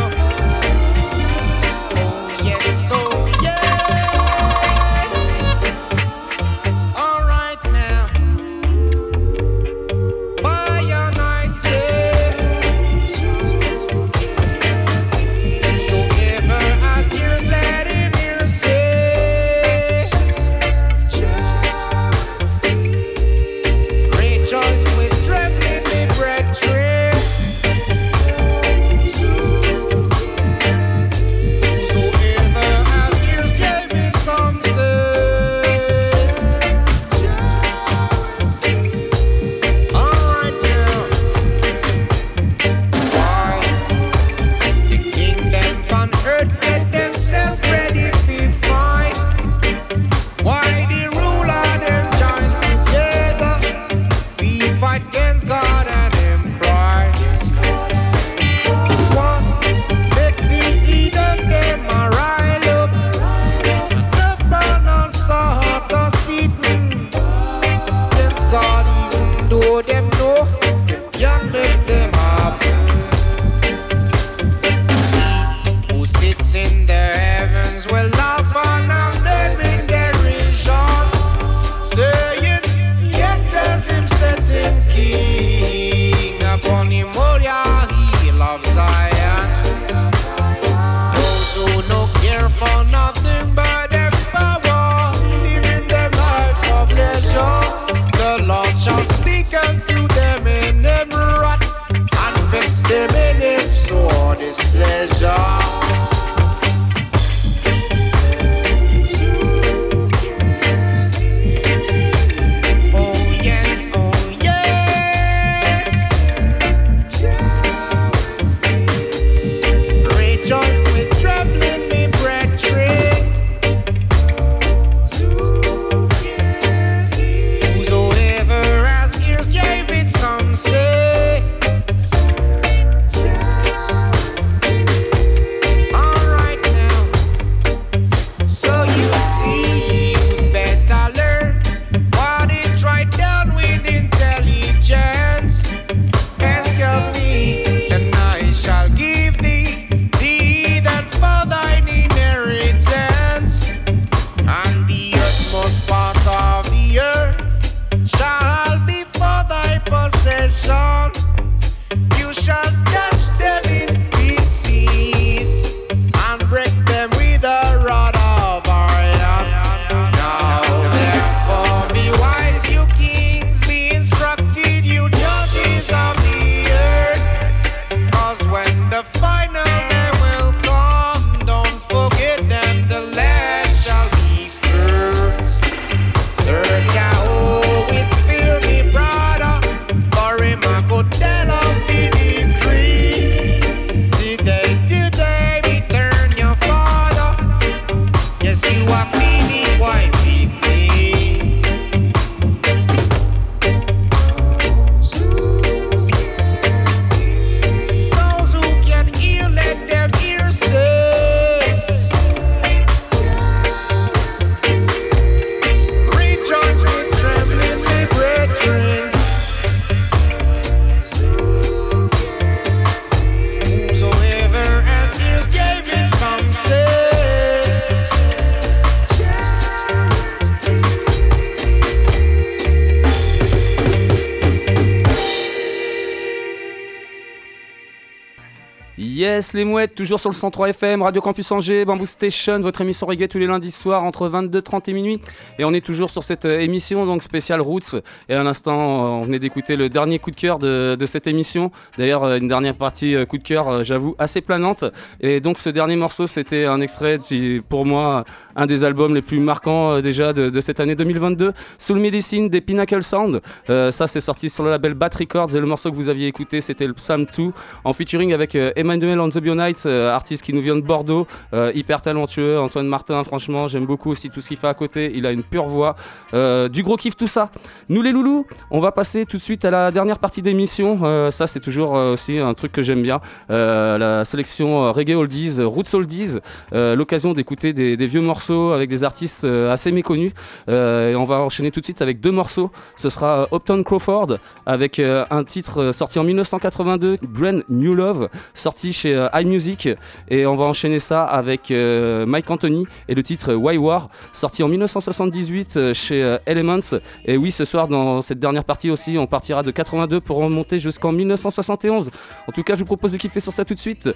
Les 239.54 239.64
mouettes, 239.66 239.94
toujours 239.94 240.18
sur 240.18 240.30
le 240.30 240.34
103 240.34 240.70
FM, 240.70 241.02
Radio 241.02 241.20
Campus 241.20 241.52
Angers, 241.52 241.84
Bamboo 241.84 242.06
Station, 242.06 242.58
votre 242.60 242.80
émission 242.80 243.06
reggae 243.06 243.28
tous 243.28 243.36
les 243.36 243.46
lundis 243.46 243.70
soirs 243.70 244.02
entre 244.02 244.26
22h30 244.26 244.88
et 244.88 244.92
minuit. 244.94 245.20
Et 245.58 245.66
on 245.66 245.74
est 245.74 245.84
toujours 245.84 246.08
sur 246.08 246.24
cette 246.24 246.46
euh, 246.46 246.60
émission 246.60 247.04
donc 247.04 247.22
spéciale 247.22 247.60
Roots. 247.60 248.00
Et 248.30 248.34
à 248.34 248.42
l'instant, 248.42 248.72
euh, 248.72 249.08
on 249.08 249.22
venait 249.24 249.38
d'écouter 249.38 249.76
le 249.76 249.90
dernier 249.90 250.18
coup 250.18 250.30
de 250.30 250.36
cœur 250.36 250.58
de, 250.58 250.96
de 250.98 251.06
cette 251.06 251.26
émission. 251.26 251.70
D'ailleurs, 251.98 252.24
euh, 252.24 252.38
une 252.38 252.48
dernière 252.48 252.74
partie 252.74 253.14
coup 253.26 253.36
de 253.36 253.42
cœur, 253.42 253.84
j'avoue, 253.84 254.14
assez 254.18 254.40
planante. 254.40 254.86
Et 255.20 255.40
donc, 255.40 255.58
ce 255.58 255.68
dernier 255.68 255.96
morceau, 255.96 256.26
c'était 256.26 256.64
un 256.64 256.80
extrait, 256.80 257.18
qui, 257.18 257.60
pour 257.68 257.84
moi, 257.84 258.24
un 258.56 258.64
des 258.64 258.84
albums 258.84 259.14
les 259.14 259.22
plus 259.22 259.38
marquants 259.38 260.00
déjà 260.00 260.32
de, 260.32 260.60
cette 260.60 260.80
année 260.80 260.94
2022. 260.94 261.52
Soul 261.78 261.98
Medicine 261.98 262.48
des 262.48 262.62
Pinnacle 262.62 263.02
Sound. 263.02 263.42
Ça, 263.68 264.06
c'est 264.06 264.20
sorti 264.20 264.48
sur 264.48 264.64
le 264.64 264.70
label 264.70 264.94
Bat 264.94 265.10
Records. 265.18 265.54
Et 265.54 265.60
le 265.60 265.66
morceau 265.66 265.90
que 265.90 265.96
vous 265.96 266.08
aviez 266.08 266.26
écouté, 266.26 266.60
c'était 266.60 266.86
le 266.86 266.94
Psalm 266.94 267.26
2 267.36 267.50
en 267.84 267.92
featuring 267.92 268.32
avec 268.32 268.54
Emmanuel 268.54 269.20
on 269.20 269.28
the 269.28 269.41
Euh, 269.86 270.10
artiste 270.12 270.44
qui 270.44 270.52
nous 270.52 270.60
vient 270.60 270.76
de 270.76 270.80
Bordeaux, 270.80 271.26
euh, 271.54 271.72
hyper 271.74 272.00
talentueux. 272.00 272.58
Antoine 272.58 272.86
Martin, 272.86 273.22
franchement, 273.24 273.66
j'aime 273.66 273.86
beaucoup 273.86 274.10
aussi 274.10 274.30
tout 274.30 274.40
ce 274.40 274.48
qu'il 274.48 274.56
fait 274.56 274.68
à 274.68 274.74
côté. 274.74 275.12
Il 275.14 275.26
a 275.26 275.32
une 275.32 275.42
pure 275.42 275.66
voix. 275.66 275.96
Euh, 276.34 276.68
du 276.68 276.82
gros 276.82 276.96
kiff, 276.96 277.16
tout 277.16 277.28
ça. 277.28 277.50
Nous, 277.88 278.02
les 278.02 278.12
loulous, 278.12 278.46
on 278.70 278.80
va 278.80 278.92
passer 278.92 279.26
tout 279.26 279.36
de 279.36 279.42
suite 279.42 279.64
à 279.64 279.70
la 279.70 279.90
dernière 279.90 280.18
partie 280.18 280.42
d'émission. 280.42 281.30
Ça, 281.30 281.46
c'est 281.46 281.60
toujours 281.60 281.92
aussi 281.92 282.38
un 282.38 282.54
truc 282.54 282.72
que 282.72 282.82
j'aime 282.82 283.02
bien. 283.02 283.20
La 283.48 284.24
sélection 284.24 284.92
Reggae 284.92 285.14
Oldies, 285.14 285.60
Roots 285.62 285.94
Oldies. 285.94 286.38
L'occasion 286.72 287.34
d'écouter 287.34 287.72
des, 287.72 288.06
vieux 288.06 288.20
morceaux 288.20 288.72
avec 288.72 288.88
des 288.88 289.04
artistes 289.04 289.44
assez 289.44 289.92
méconnus. 289.92 290.32
Et 290.68 291.14
on 291.16 291.24
va 291.24 291.40
enchaîner 291.40 291.70
tout 291.70 291.80
de 291.80 291.86
suite 291.86 292.02
avec 292.02 292.20
deux 292.20 292.30
morceaux. 292.30 292.70
Ce 292.96 293.10
sera 293.10 293.48
Upton 293.52 293.82
Crawford 293.82 294.38
avec 294.66 294.98
un 294.98 295.44
titre 295.44 295.92
sorti 295.92 296.18
en 296.18 296.24
1982, 296.24 297.18
Brand 297.22 297.64
New 297.68 297.94
Love, 297.94 298.28
sorti 298.54 298.92
chez 298.92 299.14
iMusic. 299.34 299.88
Et 300.28 300.46
on 300.46 300.54
va 300.54 300.64
enchaîner 300.64 300.98
ça 300.98 301.24
avec 301.24 301.70
euh, 301.70 302.26
Mike 302.26 302.50
Anthony 302.50 302.86
et 303.08 303.14
le 303.14 303.22
titre 303.22 303.54
Why 303.54 303.76
War, 303.76 304.08
sorti 304.32 304.62
en 304.62 304.68
1978 304.68 305.76
euh, 305.76 305.94
chez 305.94 306.22
euh, 306.22 306.38
Elements. 306.46 306.98
Et 307.24 307.36
oui, 307.36 307.50
ce 307.50 307.64
soir, 307.64 307.88
dans 307.88 308.22
cette 308.22 308.38
dernière 308.38 308.64
partie 308.64 308.90
aussi, 308.90 309.16
on 309.18 309.26
partira 309.26 309.62
de 309.62 309.70
82 309.70 310.20
pour 310.20 310.38
remonter 310.38 310.78
jusqu'en 310.78 311.12
1971. 311.12 312.10
En 312.48 312.52
tout 312.52 312.62
cas, 312.62 312.74
je 312.74 312.80
vous 312.80 312.86
propose 312.86 313.12
de 313.12 313.16
kiffer 313.16 313.40
sur 313.40 313.52
ça 313.52 313.64
tout 313.64 313.74
de 313.74 313.80
suite. 313.80 314.08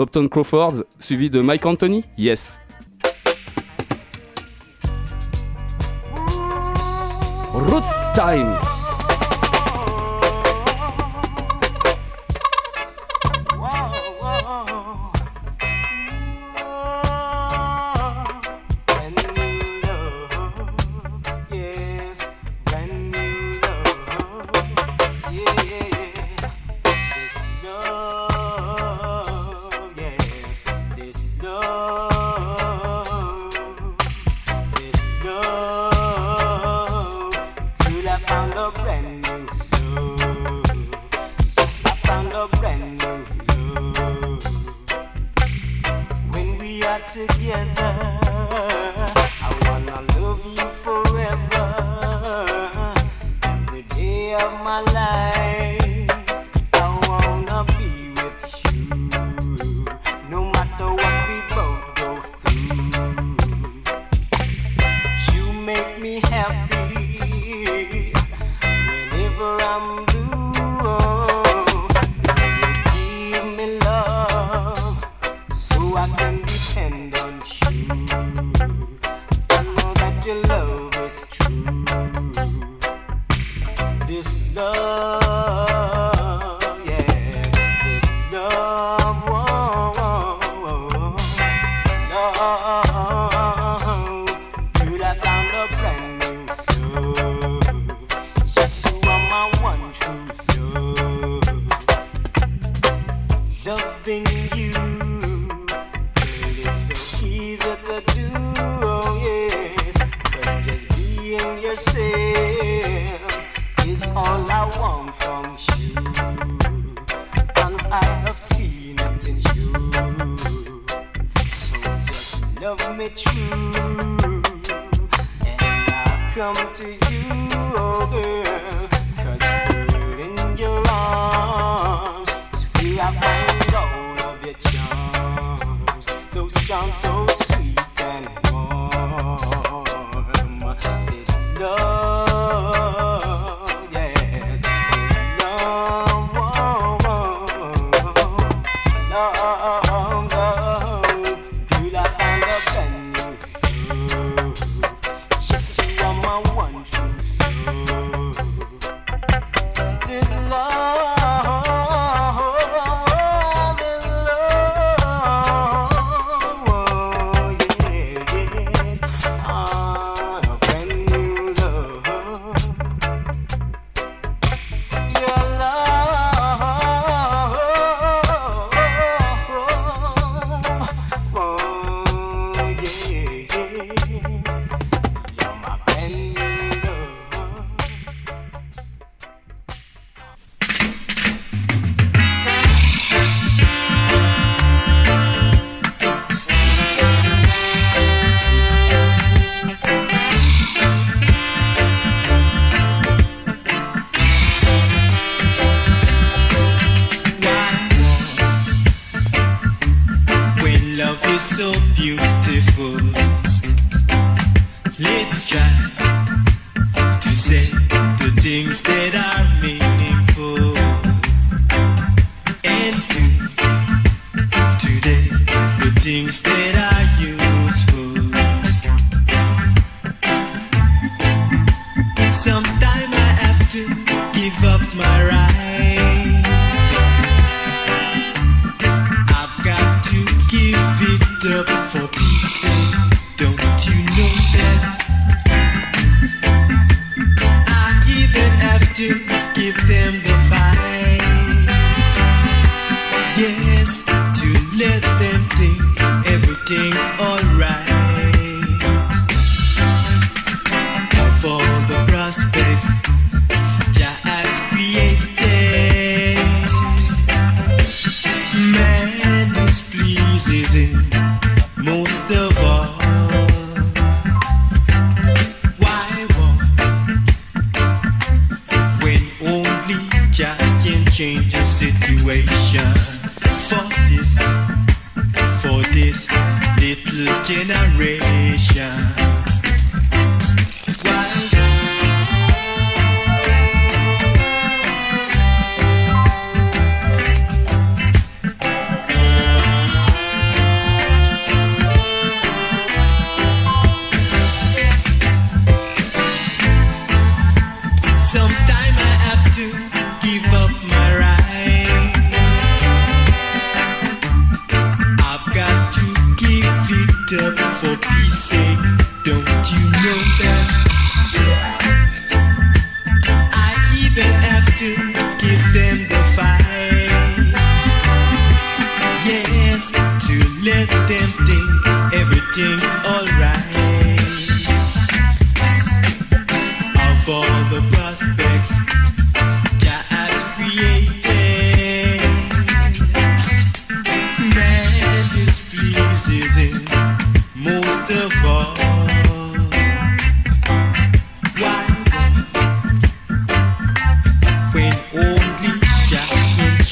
Upton 0.00 0.28
Crawford, 0.28 0.84
suivi 0.98 1.30
de 1.30 1.40
Mike 1.40 1.66
Anthony, 1.66 2.04
yes. 2.18 2.58
Roots 7.52 7.94
Time. 8.14 8.83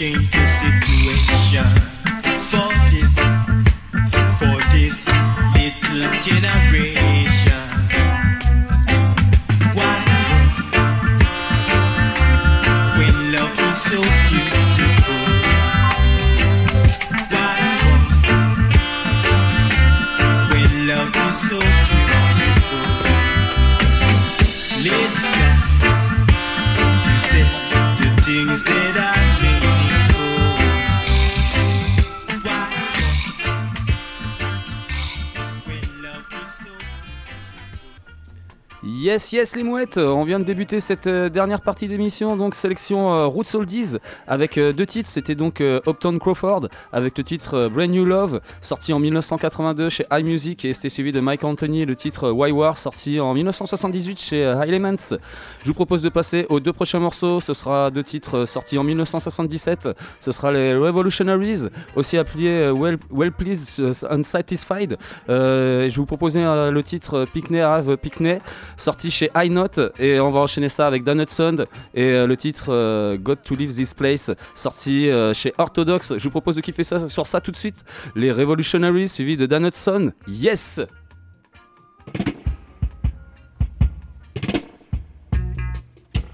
gente 0.02 0.48
se 0.48 0.81
Yes, 39.12 39.30
yes, 39.30 39.56
les 39.56 39.62
mouettes. 39.62 39.98
On 39.98 40.24
vient 40.24 40.38
de 40.38 40.44
débuter 40.44 40.80
cette 40.80 41.06
euh, 41.06 41.28
dernière 41.28 41.60
partie 41.60 41.86
d'émission, 41.86 42.34
donc 42.34 42.54
sélection 42.54 43.12
euh, 43.12 43.26
Roots 43.26 43.54
Oldies 43.54 43.98
avec 44.26 44.56
euh, 44.56 44.72
deux 44.72 44.86
titres. 44.86 45.10
C'était 45.10 45.34
donc 45.34 45.60
Upton 45.60 46.18
Crawford 46.18 46.68
avec 46.94 47.18
le 47.18 47.22
titre 47.22 47.68
Brand 47.68 47.90
New 47.90 48.06
Love, 48.06 48.40
sorti 48.62 48.94
en 48.94 48.98
1982 48.98 49.90
chez 49.90 50.06
iMusic, 50.10 50.64
et 50.64 50.72
c'était 50.72 50.88
suivi 50.88 51.12
de 51.12 51.20
Mike 51.20 51.44
Anthony, 51.44 51.84
le 51.84 51.94
titre 51.94 52.30
Why 52.30 52.52
War, 52.52 52.78
sorti 52.78 53.20
en 53.20 53.34
1978 53.34 54.18
chez 54.18 54.44
High 54.44 54.70
Elements. 54.70 54.96
Je 55.60 55.66
vous 55.66 55.74
propose 55.74 56.00
de 56.00 56.08
passer 56.08 56.46
aux 56.48 56.60
deux 56.60 56.72
prochains 56.72 57.00
morceaux. 57.00 57.40
Ce 57.40 57.52
sera 57.52 57.90
deux 57.90 58.04
titres 58.04 58.46
sortis 58.46 58.78
en 58.78 58.84
1977. 58.84 59.90
Ce 60.20 60.32
sera 60.32 60.52
les 60.52 60.74
Revolutionaries, 60.74 61.66
aussi 61.96 62.16
appelés 62.16 62.70
Well, 62.70 62.96
well 63.10 63.30
Pleased 63.30 63.84
Unsatisfied. 64.08 64.96
Je 65.28 65.94
vous 65.94 66.06
proposais 66.06 66.40
le 66.40 66.82
titre 66.82 67.26
Picney 67.30 67.60
Have 67.60 67.98
Picney, 67.98 68.38
sorti 68.78 69.01
sorti 69.02 69.10
chez 69.10 69.30
High 69.34 69.50
Note 69.50 69.80
et 69.98 70.20
on 70.20 70.30
va 70.30 70.40
enchaîner 70.40 70.68
ça 70.68 70.86
avec 70.86 71.02
Donut 71.02 71.28
Sound 71.28 71.66
et 71.94 72.04
euh, 72.04 72.26
le 72.26 72.36
titre 72.36 72.66
euh, 72.68 73.16
God 73.16 73.38
to 73.42 73.56
Leave 73.56 73.74
This 73.74 73.94
Place 73.94 74.30
sorti 74.54 75.10
euh, 75.10 75.34
chez 75.34 75.52
Orthodox. 75.58 76.16
Je 76.16 76.22
vous 76.22 76.30
propose 76.30 76.56
de 76.56 76.60
kiffer 76.60 76.84
ça 76.84 77.08
sur 77.08 77.26
ça 77.26 77.40
tout 77.40 77.50
de 77.50 77.56
suite. 77.56 77.84
Les 78.14 78.30
Revolutionaries 78.30 79.08
suivi 79.08 79.36
de 79.36 79.46
Donut 79.46 79.72
Sound. 79.72 80.12
Yes! 80.28 80.80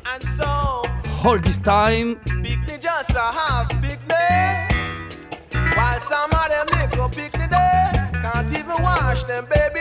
And 0.04 0.22
so, 0.36 0.82
all 1.24 1.40
this 1.40 1.58
time, 1.60 2.16
just 2.80 3.10
a 3.16 3.32
half. 3.32 3.68
While 5.74 6.00
some 6.00 6.30
can't 8.20 8.50
even 8.52 8.82
wash 8.82 9.24
them 9.24 9.46
baby. 9.46 9.78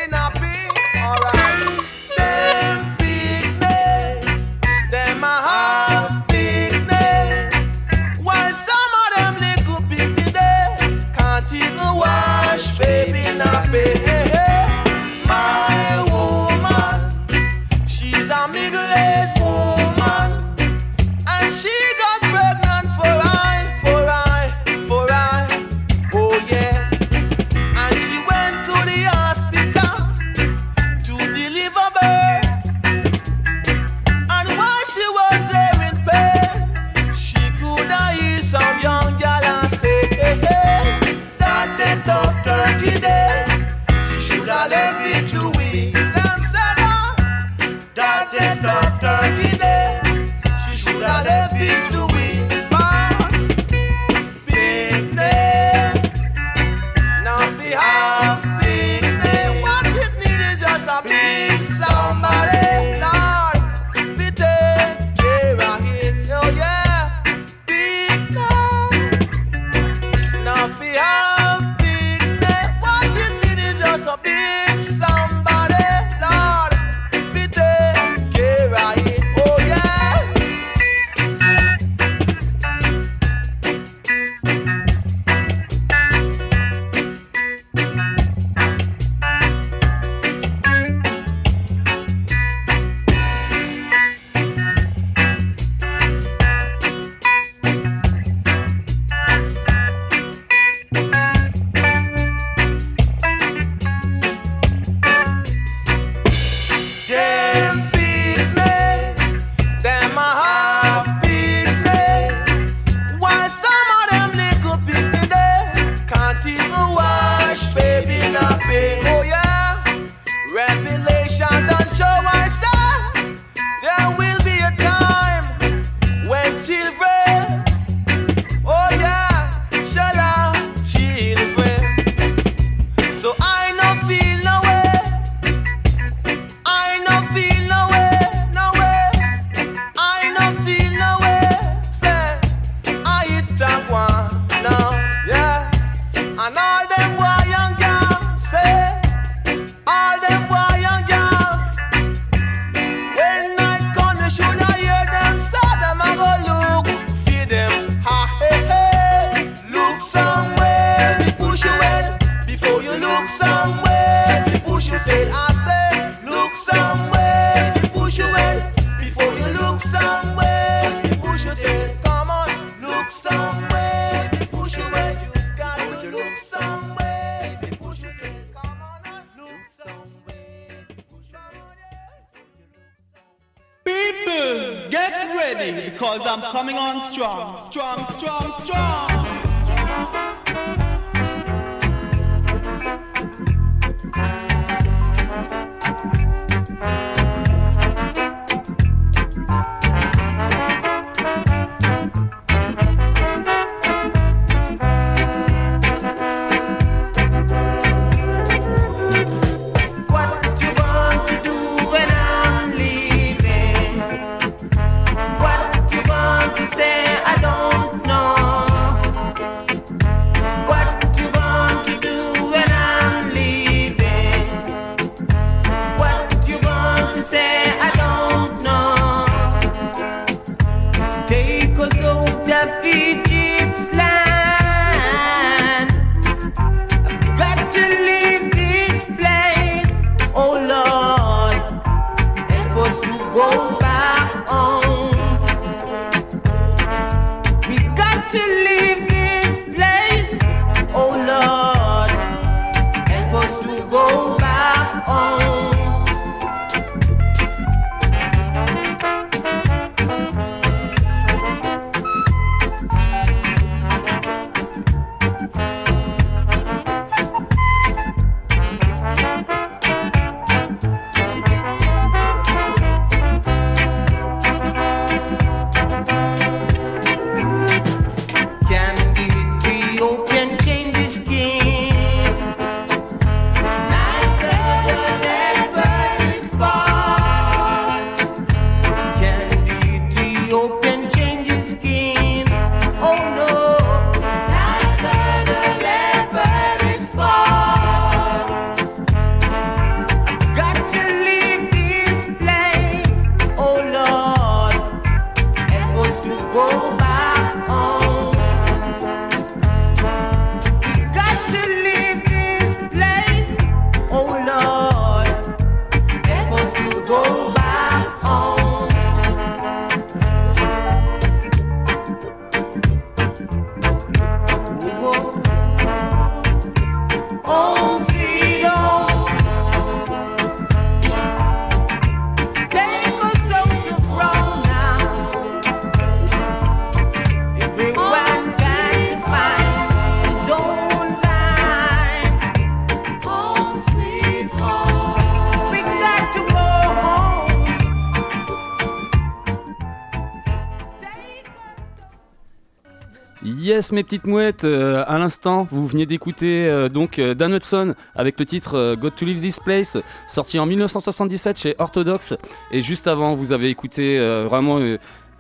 Mes 353.92 354.04
petites 354.04 354.26
mouettes, 354.26 354.64
euh, 354.64 355.04
à 355.08 355.20
l'instant, 355.20 355.68
vous 355.70 355.86
venez 355.86 356.08
d'écouter 356.08 356.68
euh, 356.68 356.90
donc 356.90 357.20
euh, 357.20 357.36
Dan 357.36 357.54
Hudson 357.54 357.94
avec 358.16 358.40
le 358.40 358.46
titre 358.46 358.96
Got 358.96 359.12
to 359.12 359.24
Leave 359.24 359.40
This 359.40 359.60
Place, 359.60 359.98
sorti 360.28 360.58
en 360.58 360.66
1977 360.66 361.60
chez 361.60 361.76
Orthodox. 361.78 362.34
Et 362.72 362.82
juste 362.82 363.08
avant, 363.08 363.36
vous 363.36 363.52
avez 363.52 363.70
écouté 363.70 364.18
vraiment. 364.50 364.80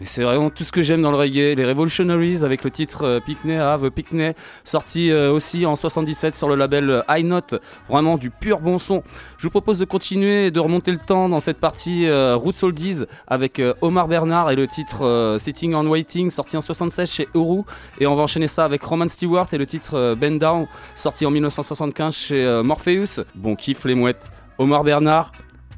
Euh, 0.02 0.06
c'est 0.06 0.24
vraiment 0.24 0.50
tout 0.50 0.64
ce 0.64 0.72
que 0.72 0.82
j'aime 0.82 1.02
dans 1.02 1.12
le 1.12 1.18
reggae, 1.18 1.56
les 1.56 1.66
Revolutionaries 1.66 2.44
avec 2.44 2.64
le 2.64 2.72
titre 2.72 3.04
euh, 3.04 3.20
Picney 3.20 3.58
Have 3.58 3.90
Picney, 3.92 4.34
sorti 4.64 5.12
euh, 5.12 5.32
aussi 5.32 5.66
en 5.66 5.76
77 5.76 6.36
sur 6.36 6.48
le 6.48 6.56
label 6.56 6.90
euh, 6.90 7.02
High 7.10 7.26
Note, 7.26 7.56
vraiment 7.90 8.18
du 8.18 8.30
pur 8.30 8.60
bon 8.60 8.78
son. 8.78 9.04
Je 9.38 9.44
vous 9.44 9.50
propose 9.52 9.80
de 9.80 9.86
continuer 9.86 10.48
et 10.48 10.52
de 10.52 10.60
remonter 10.60 10.92
le 10.92 10.98
temps 10.98 11.30
dans 11.30 11.40
cette 11.40 11.60
partie 11.60 12.08
euh, 12.08 12.36
Roots 12.36 12.64
Oldies 12.64 13.04
avec 13.28 13.60
euh, 13.60 13.74
Omar 13.82 14.08
Bernard 14.08 14.52
et 14.52 14.56
le 14.56 14.68
titre 14.68 15.04
euh, 15.06 15.38
Sitting 15.40 15.74
on 15.74 15.86
Waiting, 15.88 16.30
sorti 16.32 16.58
en 16.58 16.62
76 16.62 17.12
chez 17.12 17.28
Uru. 17.34 17.62
Et 18.00 18.08
on 18.08 18.16
va 18.16 18.24
enchaîner 18.24 18.48
ça 18.48 18.66
avec 18.66 18.84
Roman 18.84 19.08
Stewart 19.08 19.48
et 19.52 19.58
le 19.58 19.66
titre 19.66 19.96
euh, 19.96 20.16
Bend 20.16 20.38
Down, 20.38 20.68
sorti 20.96 21.26
en 21.26 21.32
1975 21.32 22.14
chez 22.16 22.46
euh, 22.46 22.64
Morpheus. 22.64 23.24
Bon 23.36 23.56
kiff 23.56 23.86
les 23.86 23.96
mouettes. 23.96 24.30
Omar 24.58 24.84
Bernard, 24.84 25.32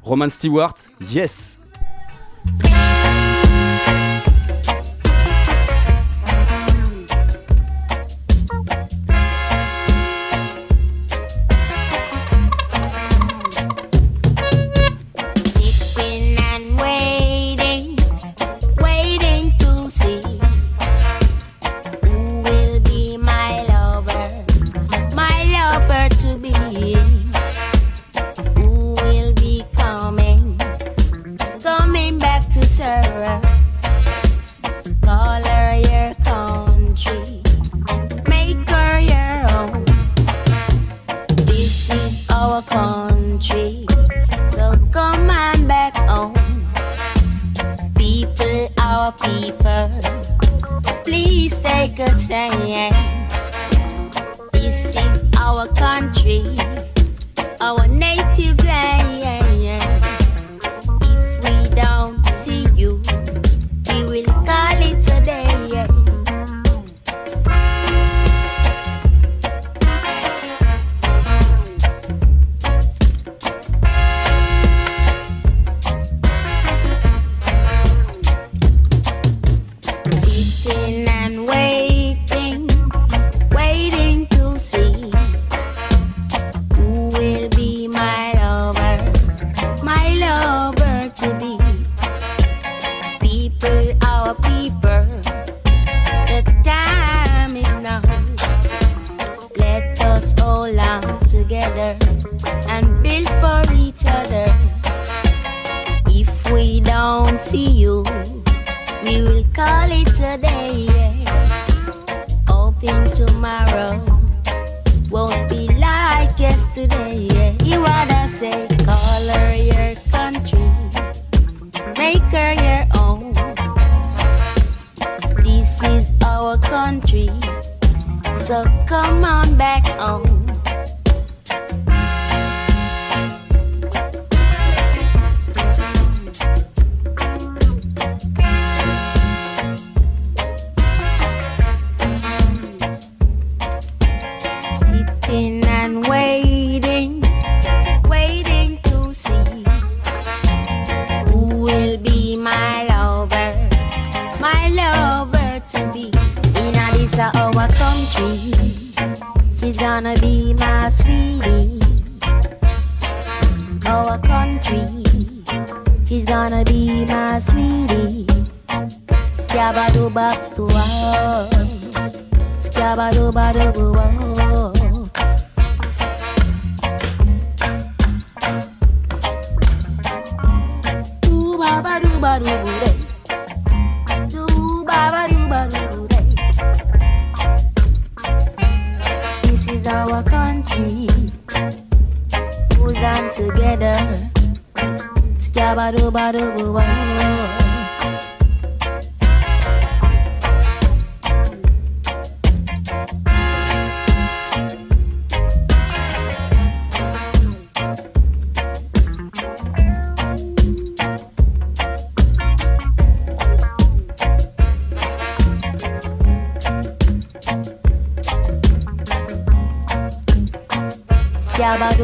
Roman 0.03 0.29
Stewart, 0.29 0.73
yes! 1.11 1.59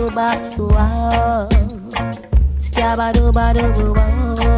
doo 0.06 0.14
ba 0.14 0.38
doo 0.56 0.70
wow. 0.70 1.50
Scabba 2.62 3.10
doo 3.14 3.32
ba 3.34 3.54
doo 3.58 3.94
wow. 3.98 4.55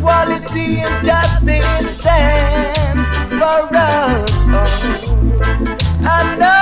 Equality 0.00 0.78
and 0.80 1.04
justice 1.04 1.98
stands 1.98 3.06
for 3.28 3.68
us 3.76 4.48
all. 4.48 5.18
I 6.02 6.36
know 6.38 6.59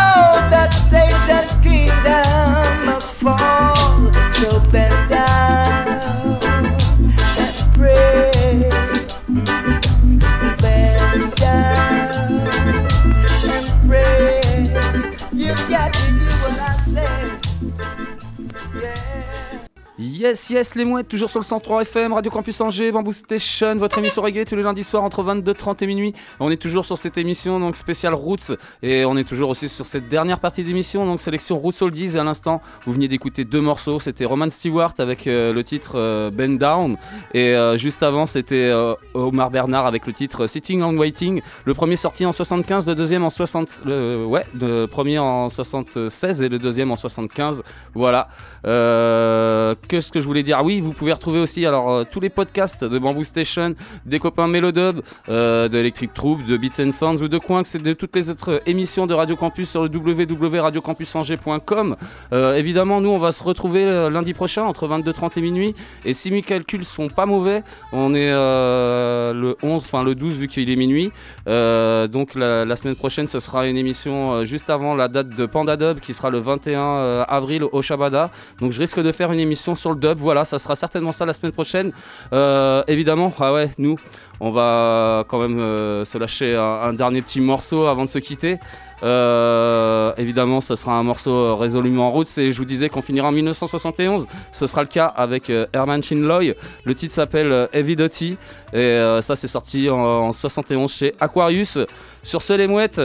Yes, 20.28 20.50
yes, 20.50 20.74
les 20.74 20.84
mouettes, 20.84 21.08
toujours 21.08 21.30
sur 21.30 21.40
le 21.40 21.44
103 21.46 21.80
FM, 21.82 22.12
Radio 22.12 22.30
Campus 22.30 22.60
Angers, 22.60 22.92
Bamboo 22.92 23.14
Station, 23.14 23.76
votre 23.76 23.96
émission 23.96 24.20
reggae 24.20 24.44
tous 24.44 24.56
les 24.56 24.62
lundis 24.62 24.84
soirs 24.84 25.02
entre 25.02 25.22
22h30 25.22 25.82
et 25.82 25.86
minuit. 25.86 26.14
On 26.38 26.50
est 26.50 26.60
toujours 26.60 26.84
sur 26.84 26.98
cette 26.98 27.16
émission 27.16 27.58
donc 27.58 27.76
spéciale 27.76 28.12
Roots 28.12 28.52
et 28.82 29.06
on 29.06 29.16
est 29.16 29.24
toujours 29.24 29.48
aussi 29.48 29.70
sur 29.70 29.86
cette 29.86 30.06
dernière 30.06 30.38
partie 30.38 30.64
d'émission 30.64 31.06
donc 31.06 31.22
sélection 31.22 31.58
Roots 31.58 31.80
Oldies 31.80 32.16
et 32.16 32.18
à 32.18 32.24
l'instant 32.24 32.60
vous 32.84 32.92
veniez 32.92 33.08
d'écouter 33.08 33.46
deux 33.46 33.62
morceaux, 33.62 34.00
c'était 34.00 34.26
Roman 34.26 34.50
Stewart 34.50 34.92
avec 34.98 35.26
euh, 35.26 35.54
le 35.54 35.64
titre 35.64 35.92
euh, 35.94 36.30
Bend 36.30 36.58
Down 36.58 36.98
et 37.32 37.54
euh, 37.54 37.78
juste 37.78 38.02
avant 38.02 38.26
c'était 38.26 38.68
euh, 38.68 38.92
Omar 39.14 39.48
Bernard 39.50 39.86
avec 39.86 40.06
le 40.06 40.12
titre 40.12 40.46
Sitting 40.46 40.82
on 40.82 40.94
Waiting. 40.98 41.40
Le 41.64 41.72
premier 41.72 41.96
sorti 41.96 42.26
en 42.26 42.32
75, 42.32 42.86
le 42.86 42.94
deuxième 42.94 43.24
en 43.24 43.30
60 43.30 43.84
le, 43.86 44.26
ouais, 44.26 44.44
le 44.60 44.84
premier 44.84 45.18
en 45.18 45.48
76 45.48 46.42
et 46.42 46.50
le 46.50 46.58
deuxième 46.58 46.90
en 46.90 46.96
75. 46.96 47.62
Voilà. 47.94 48.28
Qu'est-ce 48.62 50.12
que 50.12 50.17
je 50.20 50.26
voulais 50.26 50.42
dire 50.42 50.58
Ah 50.60 50.64
Oui, 50.64 50.80
vous 50.80 50.92
pouvez 50.92 51.12
retrouver 51.12 51.40
aussi 51.40 51.66
alors 51.66 51.90
euh, 51.90 52.04
tous 52.10 52.20
les 52.20 52.30
podcasts 52.30 52.84
de 52.84 52.98
Bamboo 52.98 53.24
Station, 53.24 53.74
des 54.06 54.18
copains 54.18 54.48
Melodub, 54.48 55.00
euh, 55.28 55.68
de 55.68 55.78
Electric 55.78 56.14
Troop, 56.14 56.44
de 56.46 56.56
Beats 56.56 56.82
and 56.82 56.92
Sounds 56.92 57.22
ou 57.22 57.28
de 57.28 57.38
Coinx 57.38 57.74
et 57.74 57.78
de 57.78 57.92
toutes 57.92 58.16
les 58.16 58.30
autres 58.30 58.62
émissions 58.66 59.06
de 59.06 59.14
Radio 59.14 59.36
Campus 59.36 59.70
sur 59.70 59.82
le 59.82 59.90
www.radiocampusangers.com. 59.90 61.96
Euh, 62.32 62.56
évidemment, 62.56 63.00
nous 63.00 63.10
on 63.10 63.18
va 63.18 63.32
se 63.32 63.42
retrouver 63.42 64.08
lundi 64.10 64.34
prochain 64.34 64.64
entre 64.64 64.88
22h30 64.88 65.38
et 65.38 65.42
minuit. 65.42 65.74
Et 66.04 66.12
si 66.12 66.30
mes 66.30 66.42
calculs 66.42 66.84
sont 66.84 67.08
pas 67.08 67.26
mauvais, 67.26 67.62
on 67.92 68.14
est 68.14 68.30
le 68.30 69.56
11, 69.62 69.76
enfin 69.76 70.02
le 70.02 70.14
12 70.14 70.38
vu 70.38 70.48
qu'il 70.48 70.70
est 70.70 70.76
minuit. 70.76 71.12
Donc 71.46 72.34
la, 72.34 72.64
la 72.64 72.76
semaine 72.76 72.96
prochaine, 72.96 73.28
ce 73.28 73.40
sera 73.40 73.66
une 73.66 73.76
émission 73.76 74.44
juste 74.44 74.70
avant 74.70 74.94
la 74.94 75.08
date 75.08 75.28
de 75.28 75.46
Panda 75.46 75.76
Dub 75.76 76.00
qui 76.00 76.14
sera 76.14 76.30
le 76.30 76.38
21 76.38 76.80
euh, 76.80 77.24
avril 77.28 77.64
au 77.64 77.82
Shabada. 77.82 78.30
Donc 78.60 78.72
je 78.72 78.80
risque 78.80 79.00
de 79.00 79.12
faire 79.12 79.32
une 79.32 79.40
émission 79.40 79.74
sur 79.74 79.90
le 79.90 79.96
dub. 79.96 80.07
Voilà, 80.16 80.44
ça 80.44 80.58
sera 80.58 80.74
certainement 80.74 81.12
ça 81.12 81.26
la 81.26 81.32
semaine 81.32 81.52
prochaine. 81.52 81.92
Euh, 82.32 82.82
évidemment, 82.86 83.32
ah 83.40 83.52
nous, 83.78 83.96
on 84.40 84.50
va 84.50 85.24
quand 85.28 85.38
même 85.38 85.58
euh, 85.58 86.04
se 86.04 86.18
lâcher 86.18 86.56
un, 86.56 86.92
dernier 86.92 87.22
petit 87.22 87.40
morceau 87.40 87.86
avant 87.86 88.04
de 88.04 88.08
se 88.08 88.18
quitter. 88.18 88.58
Euh, 89.02 90.12
évidemment, 90.16 90.60
ce 90.60 90.74
sera 90.74 90.94
un 90.94 91.02
morceau 91.02 91.56
résolument 91.56 92.08
en 92.08 92.10
route. 92.10 92.28
Je 92.28 92.56
vous 92.56 92.64
disais 92.64 92.88
qu'on 92.88 93.02
finira 93.02 93.28
en 93.28 93.32
1971. 93.32 94.26
Ce 94.52 94.66
sera 94.66 94.82
le 94.82 94.88
cas 94.88 95.06
avec 95.06 95.52
Herman 95.72 96.02
Chinloy. 96.02 96.54
Le 96.84 96.94
titre 96.94 97.14
s'appelle 97.14 97.68
Heavy 97.72 97.96
Dirty. 97.96 98.36
Et 98.72 99.18
ça, 99.20 99.36
c'est 99.36 99.48
sorti 99.48 99.88
en, 99.88 99.96
en 99.98 100.32
71 100.32 100.92
chez 100.92 101.14
Aquarius. 101.20 101.78
Sur 102.22 102.42
ce, 102.42 102.52
les 102.54 102.66
mouettes, 102.66 103.02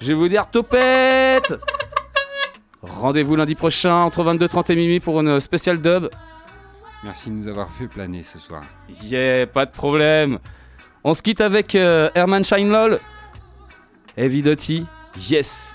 je 0.00 0.08
vais 0.08 0.14
vous 0.14 0.28
dire 0.28 0.48
topette 0.50 1.54
Rendez-vous 2.82 3.36
lundi 3.36 3.54
prochain 3.54 3.94
entre 3.94 4.22
22h30 4.22 4.72
et 4.72 4.76
minuit 4.76 5.00
pour 5.00 5.20
une 5.20 5.40
spéciale 5.40 5.80
dub. 5.80 6.08
Merci 7.04 7.30
de 7.30 7.34
nous 7.34 7.48
avoir 7.48 7.70
fait 7.70 7.86
planer 7.86 8.22
ce 8.22 8.38
soir. 8.38 8.62
Yeah, 9.02 9.46
pas 9.46 9.66
de 9.66 9.70
problème. 9.70 10.38
On 11.04 11.14
se 11.14 11.22
quitte 11.22 11.40
avec 11.40 11.74
euh, 11.74 12.10
Herman 12.14 12.44
Shinlol. 12.44 13.00
Heavy 14.16 14.42
Dirty, 14.42 14.84
yes. 15.16 15.74